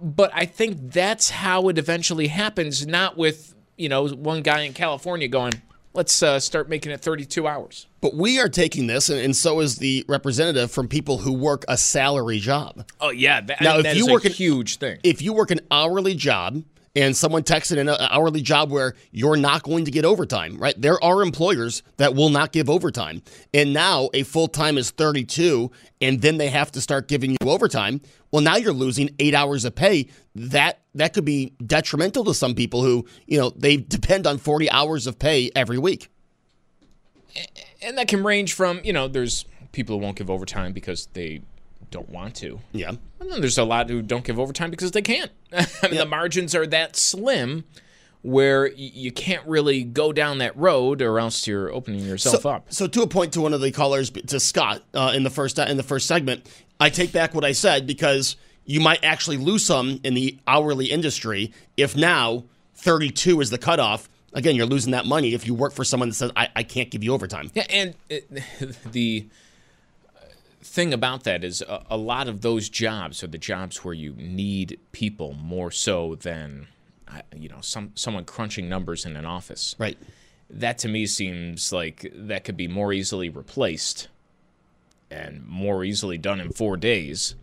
[0.00, 4.72] But I think that's how it eventually happens, not with, you know, one guy in
[4.72, 5.54] California going,
[5.94, 7.86] let's uh, start making it 32 hours.
[8.00, 11.64] But we are taking this, and, and so is the representative from people who work
[11.68, 12.84] a salary job.
[13.00, 14.98] Oh yeah, that, Now, I mean, if that you is work a in- huge thing.
[15.02, 16.62] If you work an hourly job
[16.96, 20.74] and someone texted in an hourly job where you're not going to get overtime, right?
[20.80, 23.22] There are employers that will not give overtime.
[23.54, 25.70] And now a full time is 32,
[26.00, 28.00] and then they have to start giving you overtime.
[28.30, 30.08] Well, now you're losing eight hours of pay.
[30.34, 34.70] That that could be detrimental to some people who, you know, they depend on 40
[34.70, 36.10] hours of pay every week.
[37.82, 41.40] and that can range from you know there's people who won't give overtime because they
[41.90, 42.90] don't want to Yeah.
[43.20, 46.06] and then there's a lot who don't give overtime because they can't i mean the
[46.06, 47.64] margins are that slim
[48.22, 52.50] where y- you can't really go down that road or else you're opening yourself so,
[52.50, 52.72] up.
[52.72, 55.58] So to a point to one of the callers, to Scott uh, in the first
[55.58, 56.44] in the first segment,
[56.80, 60.86] I take back what I said because you might actually lose some in the hourly
[60.86, 64.08] industry if now 32 is the cutoff.
[64.34, 66.90] Again, you're losing that money if you work for someone that says I, I can't
[66.90, 67.50] give you overtime.
[67.54, 68.28] Yeah, and it,
[68.92, 69.28] the
[70.68, 74.14] thing about that is a, a lot of those jobs are the jobs where you
[74.16, 76.68] need people more so than
[77.34, 79.74] you know some someone crunching numbers in an office.
[79.78, 79.98] Right.
[80.50, 84.08] That to me seems like that could be more easily replaced
[85.10, 87.34] and more easily done in four days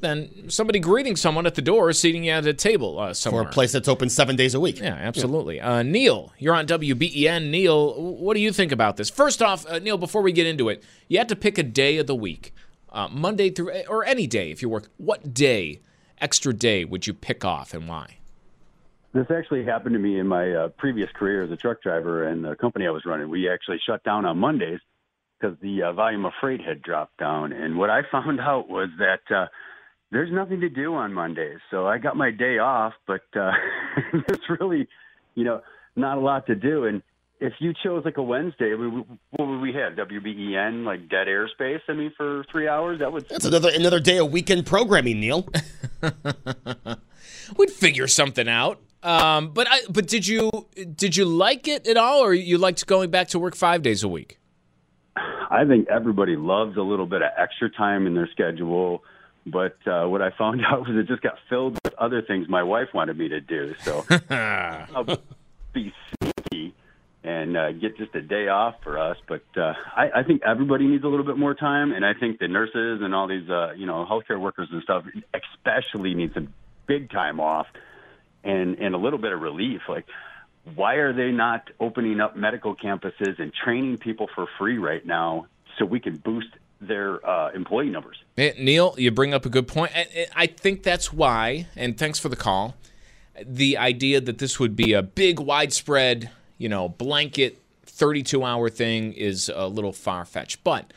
[0.00, 3.46] than somebody greeting someone at the door, seating you at a table uh, For a
[3.46, 4.80] place that's open seven days a week.
[4.80, 5.60] Yeah, absolutely.
[5.60, 7.50] Uh, Neil, you're on WBEN.
[7.50, 9.08] Neil, what do you think about this?
[9.08, 11.96] First off, uh, Neil, before we get into it, you have to pick a day
[11.98, 12.54] of the week,
[12.92, 14.88] uh, Monday through, or any day if you work.
[14.98, 15.80] What day,
[16.20, 18.18] extra day, would you pick off and why?
[19.14, 22.44] This actually happened to me in my uh, previous career as a truck driver and
[22.44, 23.30] the company I was running.
[23.30, 24.80] We actually shut down on Mondays
[25.40, 27.52] because the uh, volume of freight had dropped down.
[27.52, 29.46] And what I found out was that uh,
[30.10, 31.58] there's nothing to do on Mondays.
[31.70, 33.52] So I got my day off, but uh,
[34.12, 34.88] there's really,
[35.34, 35.62] you know,
[35.96, 36.84] not a lot to do.
[36.84, 37.02] And
[37.40, 39.94] if you chose like a Wednesday, we, what would we have?
[39.94, 41.80] WBEN, like dead airspace?
[41.88, 43.28] I mean, for three hours, that would.
[43.28, 45.48] That's another another day of weekend programming, Neil.
[47.56, 48.80] We'd figure something out.
[49.02, 50.50] Um, but I, but did you
[50.94, 54.02] did you like it at all, or you liked going back to work five days
[54.02, 54.38] a week?
[55.48, 59.02] I think everybody loves a little bit of extra time in their schedule.
[59.46, 62.62] But uh, what I found out was it just got filled with other things my
[62.62, 63.74] wife wanted me to do.
[63.82, 65.18] So I'll
[65.72, 66.74] be sneaky
[67.22, 69.16] and uh, get just a day off for us.
[69.26, 72.38] But uh, I, I think everybody needs a little bit more time, and I think
[72.38, 75.04] the nurses and all these, uh, you know, healthcare workers and stuff,
[75.34, 76.52] especially need some
[76.86, 77.66] big time off
[78.44, 79.82] and and a little bit of relief.
[79.88, 80.06] Like,
[80.74, 85.46] why are they not opening up medical campuses and training people for free right now
[85.78, 86.48] so we can boost
[86.80, 88.16] their uh, employee numbers?
[88.36, 89.92] Eh, Neil, you bring up a good point.
[90.34, 92.76] I, think that's why, and thanks for the call.
[93.44, 99.12] The idea that this would be a big, widespread, you know, blanket 32 hour thing
[99.12, 100.62] is a little far fetched.
[100.64, 100.92] But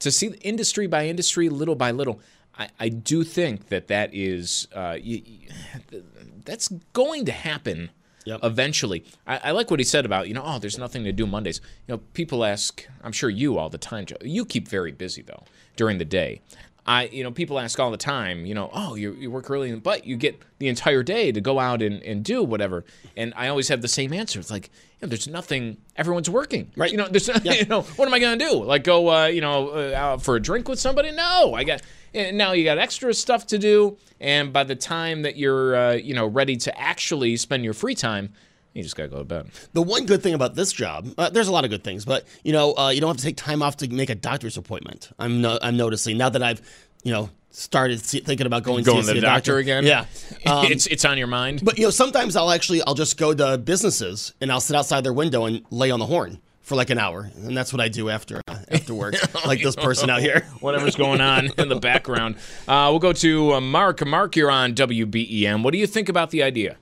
[0.00, 2.20] to see industry by industry, little by little,
[2.58, 6.00] I, I do think that that is, uh, y- y-
[6.44, 7.90] that's going to happen
[8.26, 9.04] eventually.
[9.26, 11.60] I, I like what he said about, you know, oh, there's nothing to do Mondays.
[11.86, 14.16] You know, people ask, I'm sure you all the time, Joe.
[14.22, 15.44] You keep very busy, though,
[15.76, 16.40] during the day.
[16.86, 19.74] I, you know, people ask all the time, you know, oh, you, you work early,
[19.76, 22.84] but you get the entire day to go out and, and do whatever.
[23.16, 24.38] And I always have the same answer.
[24.38, 24.66] It's like,
[25.00, 26.70] you know, there's nothing, everyone's working.
[26.76, 26.90] Right.
[26.90, 28.62] You know, there's, you know, what am I going to do?
[28.62, 31.10] Like go, uh, you know, uh, out for a drink with somebody?
[31.10, 31.80] No, I got,
[32.14, 33.98] and now you got extra stuff to do.
[34.20, 37.94] And by the time that you're, uh, you know, ready to actually spend your free
[37.94, 38.32] time,
[38.72, 39.50] you just got to go to bed.
[39.72, 42.24] The one good thing about this job, uh, there's a lot of good things, but
[42.42, 45.10] you know, uh, you don't have to take time off to make a doctor's appointment.
[45.18, 46.60] I'm no, I'm noticing now that I've,
[47.04, 49.84] you know, started see, thinking about going, Going to to see the a doctor again?
[49.84, 50.06] Yeah,
[50.46, 51.64] Um, it's it's on your mind.
[51.64, 55.04] But you know, sometimes I'll actually I'll just go to businesses and I'll sit outside
[55.04, 57.88] their window and lay on the horn for like an hour, and that's what I
[57.88, 59.14] do after uh, after work,
[59.46, 60.40] like this person out here.
[60.60, 62.36] Whatever's going on in the background.
[62.66, 64.04] Uh, we'll go to uh, Mark.
[64.04, 65.62] Mark, you're on WBEN.
[65.62, 66.76] What do you think about the idea?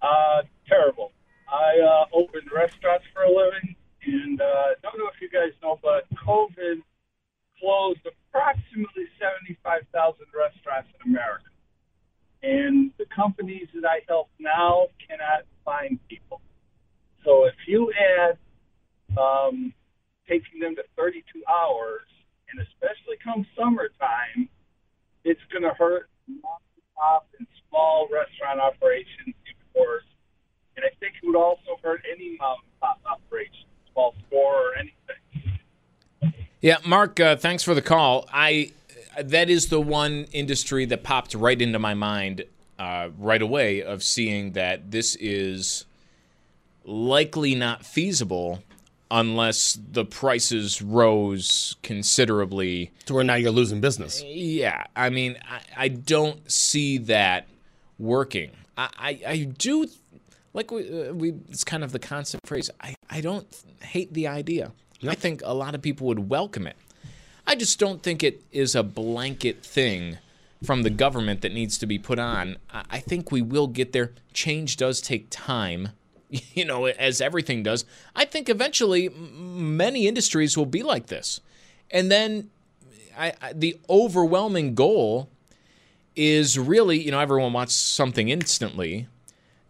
[0.00, 1.12] Uh, terrible.
[1.48, 5.78] I uh, opened restaurants for a living, and uh, don't know if you guys know,
[5.82, 6.80] but COVID
[7.60, 11.44] closed approximately 75,000 restaurants in America.
[12.44, 16.40] And the companies that I help now cannot find people.
[17.24, 18.38] So if you add
[19.18, 19.72] um,
[20.28, 22.06] taking them to 32 hours,
[22.50, 24.48] and especially come summertime,
[25.24, 30.04] it's going to hurt mom and small restaurant operations even worse.
[30.76, 34.74] And I think it would also hurt any mom and pop operation, small store or
[34.76, 35.58] anything.
[36.60, 37.20] Yeah, Mark.
[37.20, 38.28] Uh, thanks for the call.
[38.32, 38.72] I
[39.20, 42.44] that is the one industry that popped right into my mind
[42.78, 45.84] uh, right away of seeing that this is
[46.84, 48.62] likely not feasible
[49.10, 54.22] unless the prices rose considerably to where now you're losing business.
[54.22, 57.48] Yeah, I mean, I, I don't see that
[57.98, 58.50] working.
[58.76, 59.86] I, I, I do
[60.52, 62.70] like we, uh, we it's kind of the concept phrase.
[62.80, 63.46] I, I don't
[63.82, 64.72] hate the idea.
[65.06, 66.76] I think a lot of people would welcome it.
[67.46, 70.18] I just don't think it is a blanket thing
[70.62, 72.56] from the government that needs to be put on.
[72.72, 74.12] I think we will get there.
[74.32, 75.90] Change does take time
[76.54, 77.84] you know, as everything does.
[78.14, 81.40] I think eventually many industries will be like this.
[81.90, 82.50] And then
[83.16, 85.30] I, I, the overwhelming goal
[86.16, 89.08] is really, you know, everyone wants something instantly.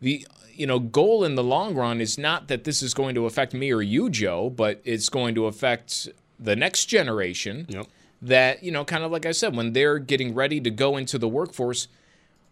[0.01, 3.27] the you know goal in the long run is not that this is going to
[3.27, 7.67] affect me or you, Joe, but it's going to affect the next generation.
[7.69, 7.87] Yep.
[8.21, 11.19] That you know, kind of like I said, when they're getting ready to go into
[11.19, 11.87] the workforce,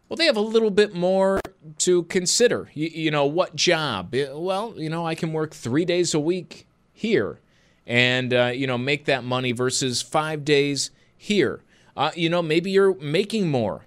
[0.09, 1.41] well, they have a little bit more
[1.79, 2.71] to consider.
[2.75, 4.15] You, you know, what job?
[4.15, 7.41] Eh, Well, you know, I can work three days a week here,
[7.87, 11.61] and uh, you know, make that money versus five days here.
[11.97, 13.87] Uh, you know, maybe you're making more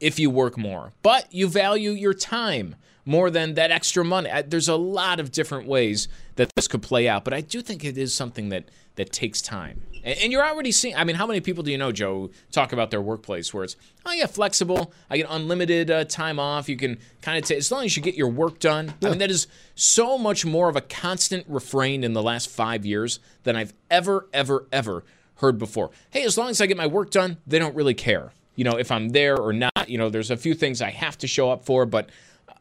[0.00, 4.30] if you work more, but you value your time more than that extra money.
[4.46, 7.84] There's a lot of different ways that this could play out, but I do think
[7.84, 8.64] it is something that
[8.96, 9.82] that takes time.
[10.04, 10.94] And, and you're already seeing.
[10.94, 13.76] I mean, how many people do you know, Joe, talk about their workplace where it's
[14.04, 14.92] oh yeah, flexible.
[15.10, 16.68] I get unlimited uh, time off.
[16.68, 18.94] You can kind of take as long as you get your work done.
[19.02, 22.84] I mean, that is so much more of a constant refrain in the last five
[22.84, 25.04] years than I've ever, ever, ever
[25.36, 25.90] heard before.
[26.10, 28.32] Hey, as long as I get my work done, they don't really care.
[28.54, 29.88] You know, if I'm there or not.
[29.88, 32.10] You know, there's a few things I have to show up for, but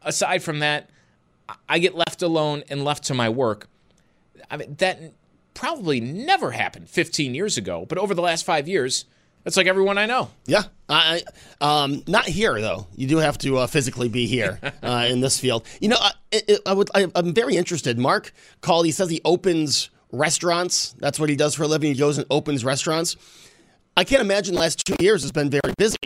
[0.04, 0.90] aside from that,
[1.70, 3.68] I get left alone and left to my work.
[4.50, 5.00] I mean, that
[5.54, 9.06] probably never happened 15 years ago, but over the last five years,
[9.44, 10.30] that's like everyone I know.
[10.46, 11.24] Yeah, I,
[11.60, 12.88] um, not here though.
[12.96, 15.66] You do have to uh, physically be here uh, in this field.
[15.80, 16.90] You know, I, it, I would.
[16.94, 17.98] I, I'm very interested.
[17.98, 18.86] Mark called.
[18.86, 20.94] He says he opens restaurants.
[21.00, 21.92] That's what he does for a living.
[21.92, 23.16] He goes and opens restaurants.
[23.98, 25.98] I can't imagine the last two years has been very busy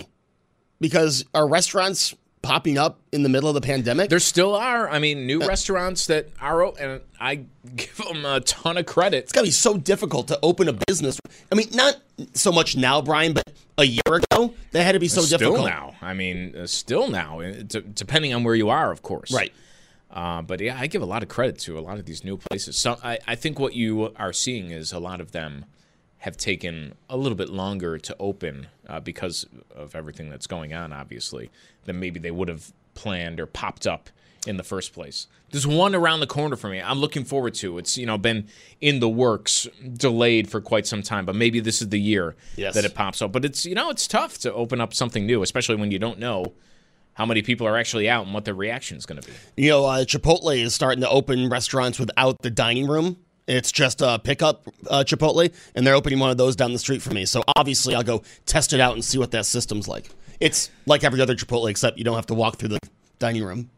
[0.79, 2.15] because our restaurants
[2.45, 4.09] popping up in the middle of the pandemic.
[4.09, 4.87] There still are.
[4.89, 9.23] I mean, new restaurants that are, and I give them a ton of credit.
[9.23, 11.19] It's got to be so difficult to open a business.
[11.51, 11.97] I mean, not
[12.33, 15.57] so much now, Brian, but a year ago, that had to be so difficult.
[15.57, 15.93] still difficult.
[16.01, 16.07] now.
[16.07, 19.31] I mean, uh, still now, uh, d- depending on where you are, of course.
[19.33, 19.51] Right.
[20.11, 22.37] Uh, but yeah, I give a lot of credit to a lot of these new
[22.37, 22.77] places.
[22.77, 25.65] So I, I think what you are seeing is a lot of them
[26.25, 29.45] have taken a little bit longer to open uh, because
[29.75, 31.51] of everything that's going on, obviously,
[31.83, 34.09] than maybe they would have planned or popped up
[34.47, 35.27] in the first place.
[35.51, 36.81] There's one around the corner for me.
[36.81, 37.77] I'm looking forward to.
[37.77, 38.47] It's you know been
[38.81, 42.73] in the works, delayed for quite some time, but maybe this is the year Yes.
[42.73, 43.31] that it pops up.
[43.31, 46.17] But it's you know it's tough to open up something new, especially when you don't
[46.17, 46.53] know
[47.13, 49.63] how many people are actually out and what their reaction is going to be.
[49.63, 53.17] You know, uh, Chipotle is starting to open restaurants without the dining room.
[53.47, 57.01] It's just a pickup uh, Chipotle, and they're opening one of those down the street
[57.01, 57.25] for me.
[57.25, 60.09] So obviously, I'll go test it out and see what that system's like.
[60.39, 62.79] It's like every other Chipotle, except you don't have to walk through the
[63.19, 63.69] dining room.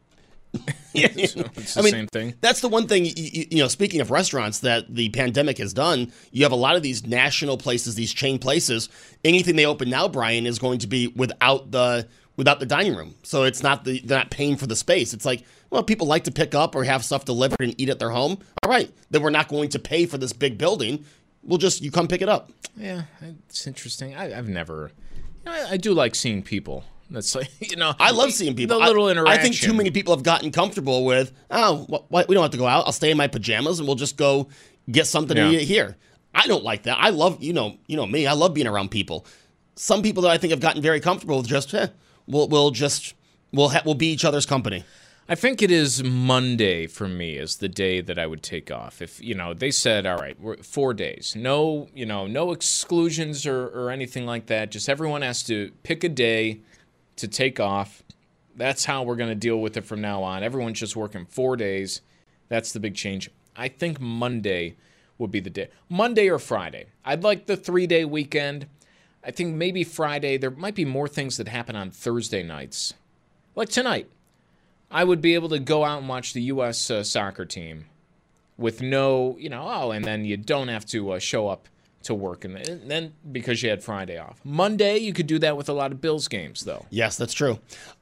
[0.94, 2.34] it's the I mean, same thing.
[2.40, 5.74] That's the one thing, you, you, you know, speaking of restaurants that the pandemic has
[5.74, 8.88] done, you have a lot of these national places, these chain places.
[9.24, 13.14] Anything they open now, Brian, is going to be without the without the dining room.
[13.22, 15.12] So it's not the they're not paying for the space.
[15.12, 17.98] It's like, well, people like to pick up or have stuff delivered and eat at
[17.98, 18.38] their home.
[18.62, 21.04] All right, then we're not going to pay for this big building.
[21.42, 22.50] We'll just you come pick it up.
[22.76, 23.02] Yeah,
[23.48, 24.14] it's interesting.
[24.14, 24.90] I, I've never.
[25.16, 26.84] You know, I, I do like seeing people.
[27.10, 27.94] That's like you know.
[27.98, 28.78] I love seeing people.
[28.78, 29.40] The little I- interaction.
[29.40, 32.50] I think too many people have gotten comfortable with, oh, wh- wh- we don't have
[32.52, 32.86] to go out.
[32.86, 34.48] I'll stay in my pajamas and we'll just go
[34.90, 35.50] get something Yeah.
[35.50, 35.96] to eat here.
[36.34, 36.98] I don't like that.
[37.00, 38.26] I love, you know, you know me.
[38.26, 39.24] I love being around people.
[39.76, 41.88] Some people that I think have gotten very comfortable with just, eh,
[42.26, 43.14] we'll, we'll just,
[43.52, 44.84] we'll, ha- we'll be each other's company.
[45.30, 49.02] I think it is Monday for me is the day that I would take off.
[49.02, 53.46] If you know, they said, all right, we're four days, no, you know, no exclusions
[53.46, 54.70] or, or anything like that.
[54.70, 56.60] Just everyone has to pick a day
[57.16, 58.02] to take off.
[58.56, 60.42] That's how we're going to deal with it from now on.
[60.42, 62.00] Everyone's just working four days.
[62.48, 63.30] That's the big change.
[63.54, 64.76] I think Monday
[65.18, 65.68] would be the day.
[65.90, 66.86] Monday or Friday.
[67.04, 68.66] I'd like the three day weekend.
[69.22, 70.38] I think maybe Friday.
[70.38, 72.94] There might be more things that happen on Thursday nights,
[73.54, 74.08] like tonight.
[74.90, 76.90] I would be able to go out and watch the U.S.
[76.90, 77.86] Uh, soccer team
[78.56, 81.68] with no, you know, oh, and then you don't have to uh, show up
[82.04, 84.40] to work, and then because you had Friday off.
[84.44, 86.86] Monday, you could do that with a lot of Bills games, though.
[86.90, 87.58] Yes, that's true.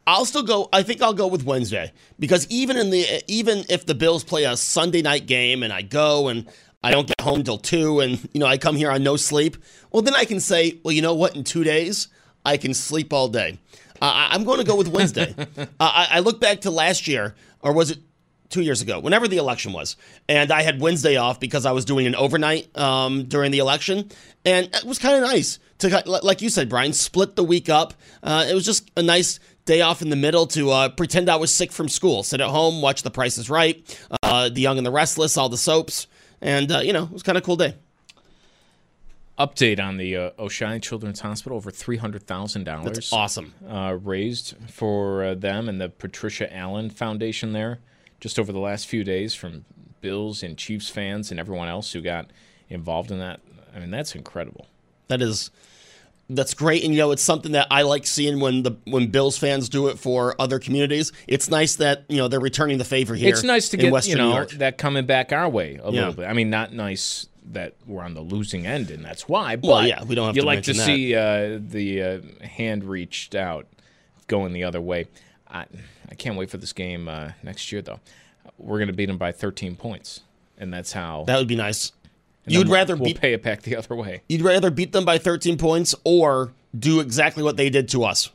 [0.07, 0.69] I'll still go.
[0.73, 4.45] I think I'll go with Wednesday because even in the even if the Bills play
[4.45, 6.47] a Sunday night game and I go and
[6.85, 9.57] I don't get home till two and you know I come here on no sleep,
[9.91, 12.09] well then I can say, well you know what, in two days
[12.45, 13.59] I can sleep all day.
[14.01, 15.35] Uh, I- I'm going to go with Wednesday.
[15.59, 17.99] uh, I, I look back to last year, or was it
[18.49, 19.97] two years ago, whenever the election was,
[20.29, 24.09] and I had Wednesday off because I was doing an overnight um, during the election,
[24.45, 27.95] and it was kind of nice to, like you said, Brian, split the week up.
[28.23, 31.37] Uh, it was just a nice day off in the middle to uh, pretend I
[31.37, 33.83] was sick from school, sit at home, watch The Price is Right,
[34.23, 36.07] uh, The Young and the Restless, all the soaps,
[36.41, 37.75] and uh, you know, it was kind of a cool day.
[39.39, 42.95] Update on the uh, Children's Hospital: over three hundred thousand dollars.
[42.95, 43.53] That's awesome.
[43.69, 47.81] Uh, raised for uh, them and the Patricia Allen Foundation there,
[48.19, 49.67] just over the last few days from
[50.01, 52.31] Bills and Chiefs fans and everyone else who got
[52.71, 53.41] involved in that.
[53.75, 54.69] I mean, that's incredible.
[55.09, 55.51] That is
[56.31, 59.37] that's great, and you know it's something that I like seeing when the when Bills
[59.37, 61.13] fans do it for other communities.
[61.29, 63.29] It's nice that you know they're returning the favor here.
[63.29, 64.51] It's nice to in get Western you know York.
[64.53, 66.01] that coming back our way a Yeah.
[66.01, 66.25] little bit.
[66.25, 69.57] I mean, not nice that we're on the losing end, and that's why.
[69.57, 72.47] But Well, yeah, we don't have you to like to mention see uh, the uh,
[72.47, 73.67] hand reached out
[74.27, 75.07] going the other way.
[75.49, 75.67] I
[76.11, 78.01] I can't wait for this game uh, next year, though.
[78.59, 80.21] We're going to beat them by 13 points,
[80.57, 81.25] and that's how.
[81.25, 81.93] That would be nice.
[82.47, 84.23] You'd rather we'll beat pay it back the other way.
[84.29, 88.31] you'd rather beat them by 13 points or do exactly what they did to us.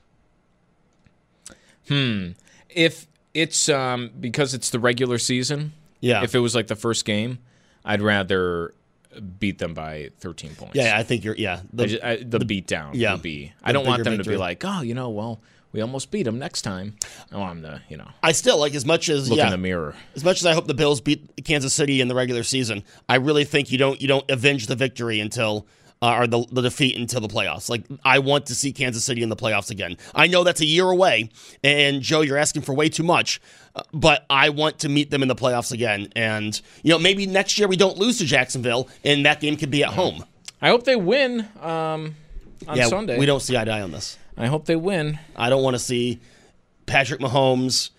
[1.88, 2.32] Hmm.
[2.70, 5.74] If it's um because it's the regular season.
[6.00, 6.24] Yeah.
[6.24, 7.40] If it was like the first game,
[7.86, 8.74] I'd rather
[9.40, 10.76] beat them by 13 points.
[10.76, 11.36] Yeah, I think you're.
[11.36, 13.54] Yeah, The, I ju- I, the, beat down yeah, would be.
[13.64, 15.42] I don't want them to be like, oh, you know, well,
[15.72, 16.96] we almost beat them next time.
[17.32, 19.58] I want the, you know, I still like as much as look yeah, in the
[19.58, 19.96] mirror.
[20.16, 22.84] as much as I hope the Bills beat Kansas City in the regular season.
[23.08, 25.66] I really think you don't you don't avenge the victory until.
[26.04, 27.70] Uh, or the, the defeat until the playoffs.
[27.70, 29.98] Like I want to see Kansas City in the playoffs again.
[30.16, 31.30] I know that's a year away,
[31.64, 33.40] and Joe, you're asking for way too much.
[33.76, 37.28] uh, But I want to meet them in the playoffs again, and you know maybe
[37.28, 40.26] next year we don't lose to Jacksonville, and that game could be at home.
[40.60, 42.16] I hope they win um,
[42.68, 43.20] on yeah, Sunday.
[43.20, 44.18] we don't see eye to eye on this.
[44.36, 45.20] I hope they win.
[45.36, 46.20] I don't want to see
[46.88, 47.92] Patrick Mahomes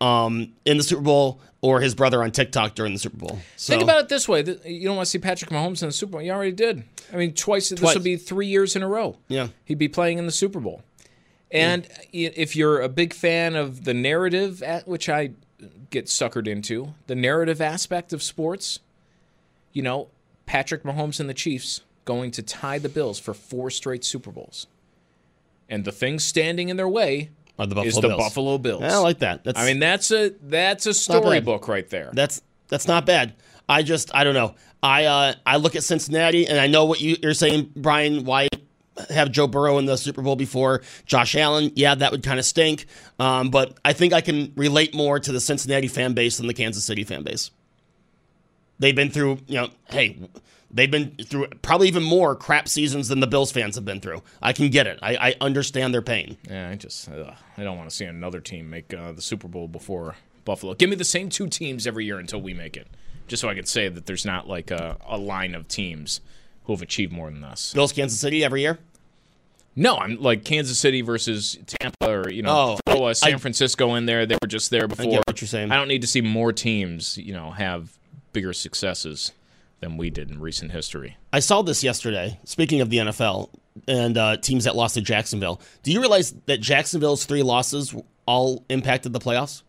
[0.00, 3.38] um, in the Super Bowl or his brother on TikTok during the Super Bowl.
[3.56, 5.92] So, Think about it this way: you don't want to see Patrick Mahomes in the
[5.92, 6.22] Super Bowl.
[6.22, 6.84] You already did.
[7.12, 7.70] I mean, twice.
[7.70, 7.94] This Twice.
[7.96, 9.16] will be three years in a row.
[9.28, 9.48] Yeah.
[9.64, 10.82] he'd be playing in the Super Bowl.
[11.50, 15.30] And i- if you're a big fan of the narrative, at which I
[15.90, 18.80] get suckered into, the narrative aspect of sports,
[19.72, 20.08] you know,
[20.44, 24.66] Patrick Mahomes and the Chiefs going to tie the Bills for four straight Super Bowls.
[25.68, 28.18] And the thing standing in their way Are the Buffalo is the Bills.
[28.18, 28.82] Buffalo Bills.
[28.82, 29.44] Yeah, I like that.
[29.44, 32.10] That's, I mean, that's a that's a storybook right there.
[32.12, 33.34] That's that's not bad.
[33.68, 34.54] I just I don't know.
[34.82, 38.24] I uh, I look at Cincinnati and I know what you, you're saying, Brian.
[38.24, 38.48] Why
[39.10, 41.72] have Joe Burrow in the Super Bowl before Josh Allen?
[41.74, 42.86] Yeah, that would kind of stink.
[43.18, 46.54] Um, but I think I can relate more to the Cincinnati fan base than the
[46.54, 47.50] Kansas City fan base.
[48.78, 50.16] They've been through, you know, hey,
[50.70, 54.22] they've been through probably even more crap seasons than the Bills fans have been through.
[54.40, 54.98] I can get it.
[55.02, 56.36] I, I understand their pain.
[56.48, 59.48] Yeah, I just ugh, I don't want to see another team make uh, the Super
[59.48, 60.14] Bowl before
[60.44, 60.74] Buffalo.
[60.74, 62.86] Give me the same two teams every year until we make it,
[63.26, 66.20] just so I can say that there's not like a, a line of teams
[66.64, 67.72] who have achieved more than us.
[67.74, 68.78] Bills, Kansas City every year.
[69.74, 73.38] No, I'm like Kansas City versus Tampa, or you know, Oh, throw uh, I- San
[73.38, 74.26] Francisco in there.
[74.26, 75.06] They were just there before.
[75.06, 75.70] get what you're saying.
[75.72, 77.96] I don't need to see more teams, you know, have
[78.38, 79.32] bigger successes
[79.80, 81.16] than we did in recent history.
[81.32, 82.38] I saw this yesterday.
[82.44, 83.50] Speaking of the NFL
[83.88, 88.64] and uh, teams that lost to Jacksonville, do you realize that Jacksonville's three losses all
[88.68, 89.62] impacted the playoffs?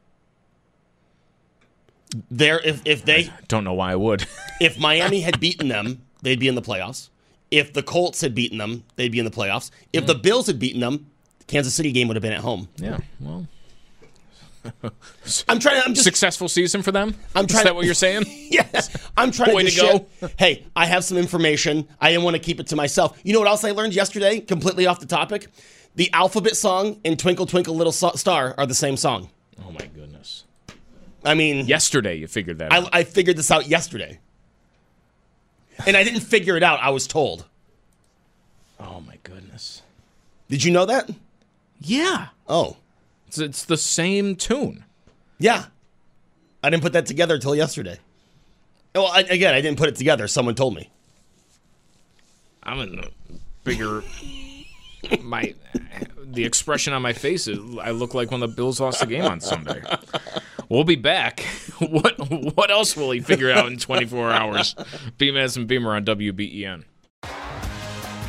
[2.30, 4.28] There, if if they Don't know why I would.
[4.62, 7.10] if Miami had beaten them, they'd be in the playoffs.
[7.50, 9.72] If the Colts had beaten them, they'd be in the playoffs.
[9.94, 11.10] If the Bills had beaten them,
[11.40, 12.70] the Kansas City game would have been at home.
[12.78, 13.48] yeah, well,
[15.48, 15.82] I'm trying.
[15.86, 17.16] I'm just successful season for them.
[17.36, 17.62] I'm trying.
[17.62, 18.24] Is that what you're saying?
[18.28, 20.30] yes, I'm trying Way to, to go.
[20.38, 21.88] Hey, I have some information.
[22.00, 23.20] I didn't want to keep it to myself.
[23.24, 24.40] You know what else I learned yesterday?
[24.40, 25.48] Completely off the topic.
[25.96, 29.30] The alphabet song and Twinkle Twinkle Little Star are the same song.
[29.66, 30.44] Oh my goodness.
[31.24, 32.72] I mean, Yesterday you figured that.
[32.72, 32.90] out.
[32.94, 34.20] I, I figured this out yesterday,
[35.86, 36.80] and I didn't figure it out.
[36.82, 37.46] I was told.
[38.80, 39.82] Oh my goodness.
[40.50, 41.10] Did you know that?
[41.82, 42.28] Yeah.
[42.48, 42.78] Oh,
[43.30, 44.86] It's, it's the same tune.
[45.38, 45.66] yeah.
[46.64, 48.00] I didn't put that together until yesterday.
[48.96, 50.28] Well, I, again, I didn't put it together.
[50.28, 50.90] Someone told me.
[52.64, 53.08] I'm in a
[53.64, 54.04] bigger.
[55.22, 55.54] my
[56.24, 59.24] the expression on my face is I look like when the Bills lost the game
[59.26, 59.82] on Sunday.
[60.70, 61.46] We'll be back.
[61.80, 62.18] What
[62.56, 64.76] what else will he figure out in 24 hours?
[65.18, 66.84] BMS and Beamer on WBEN.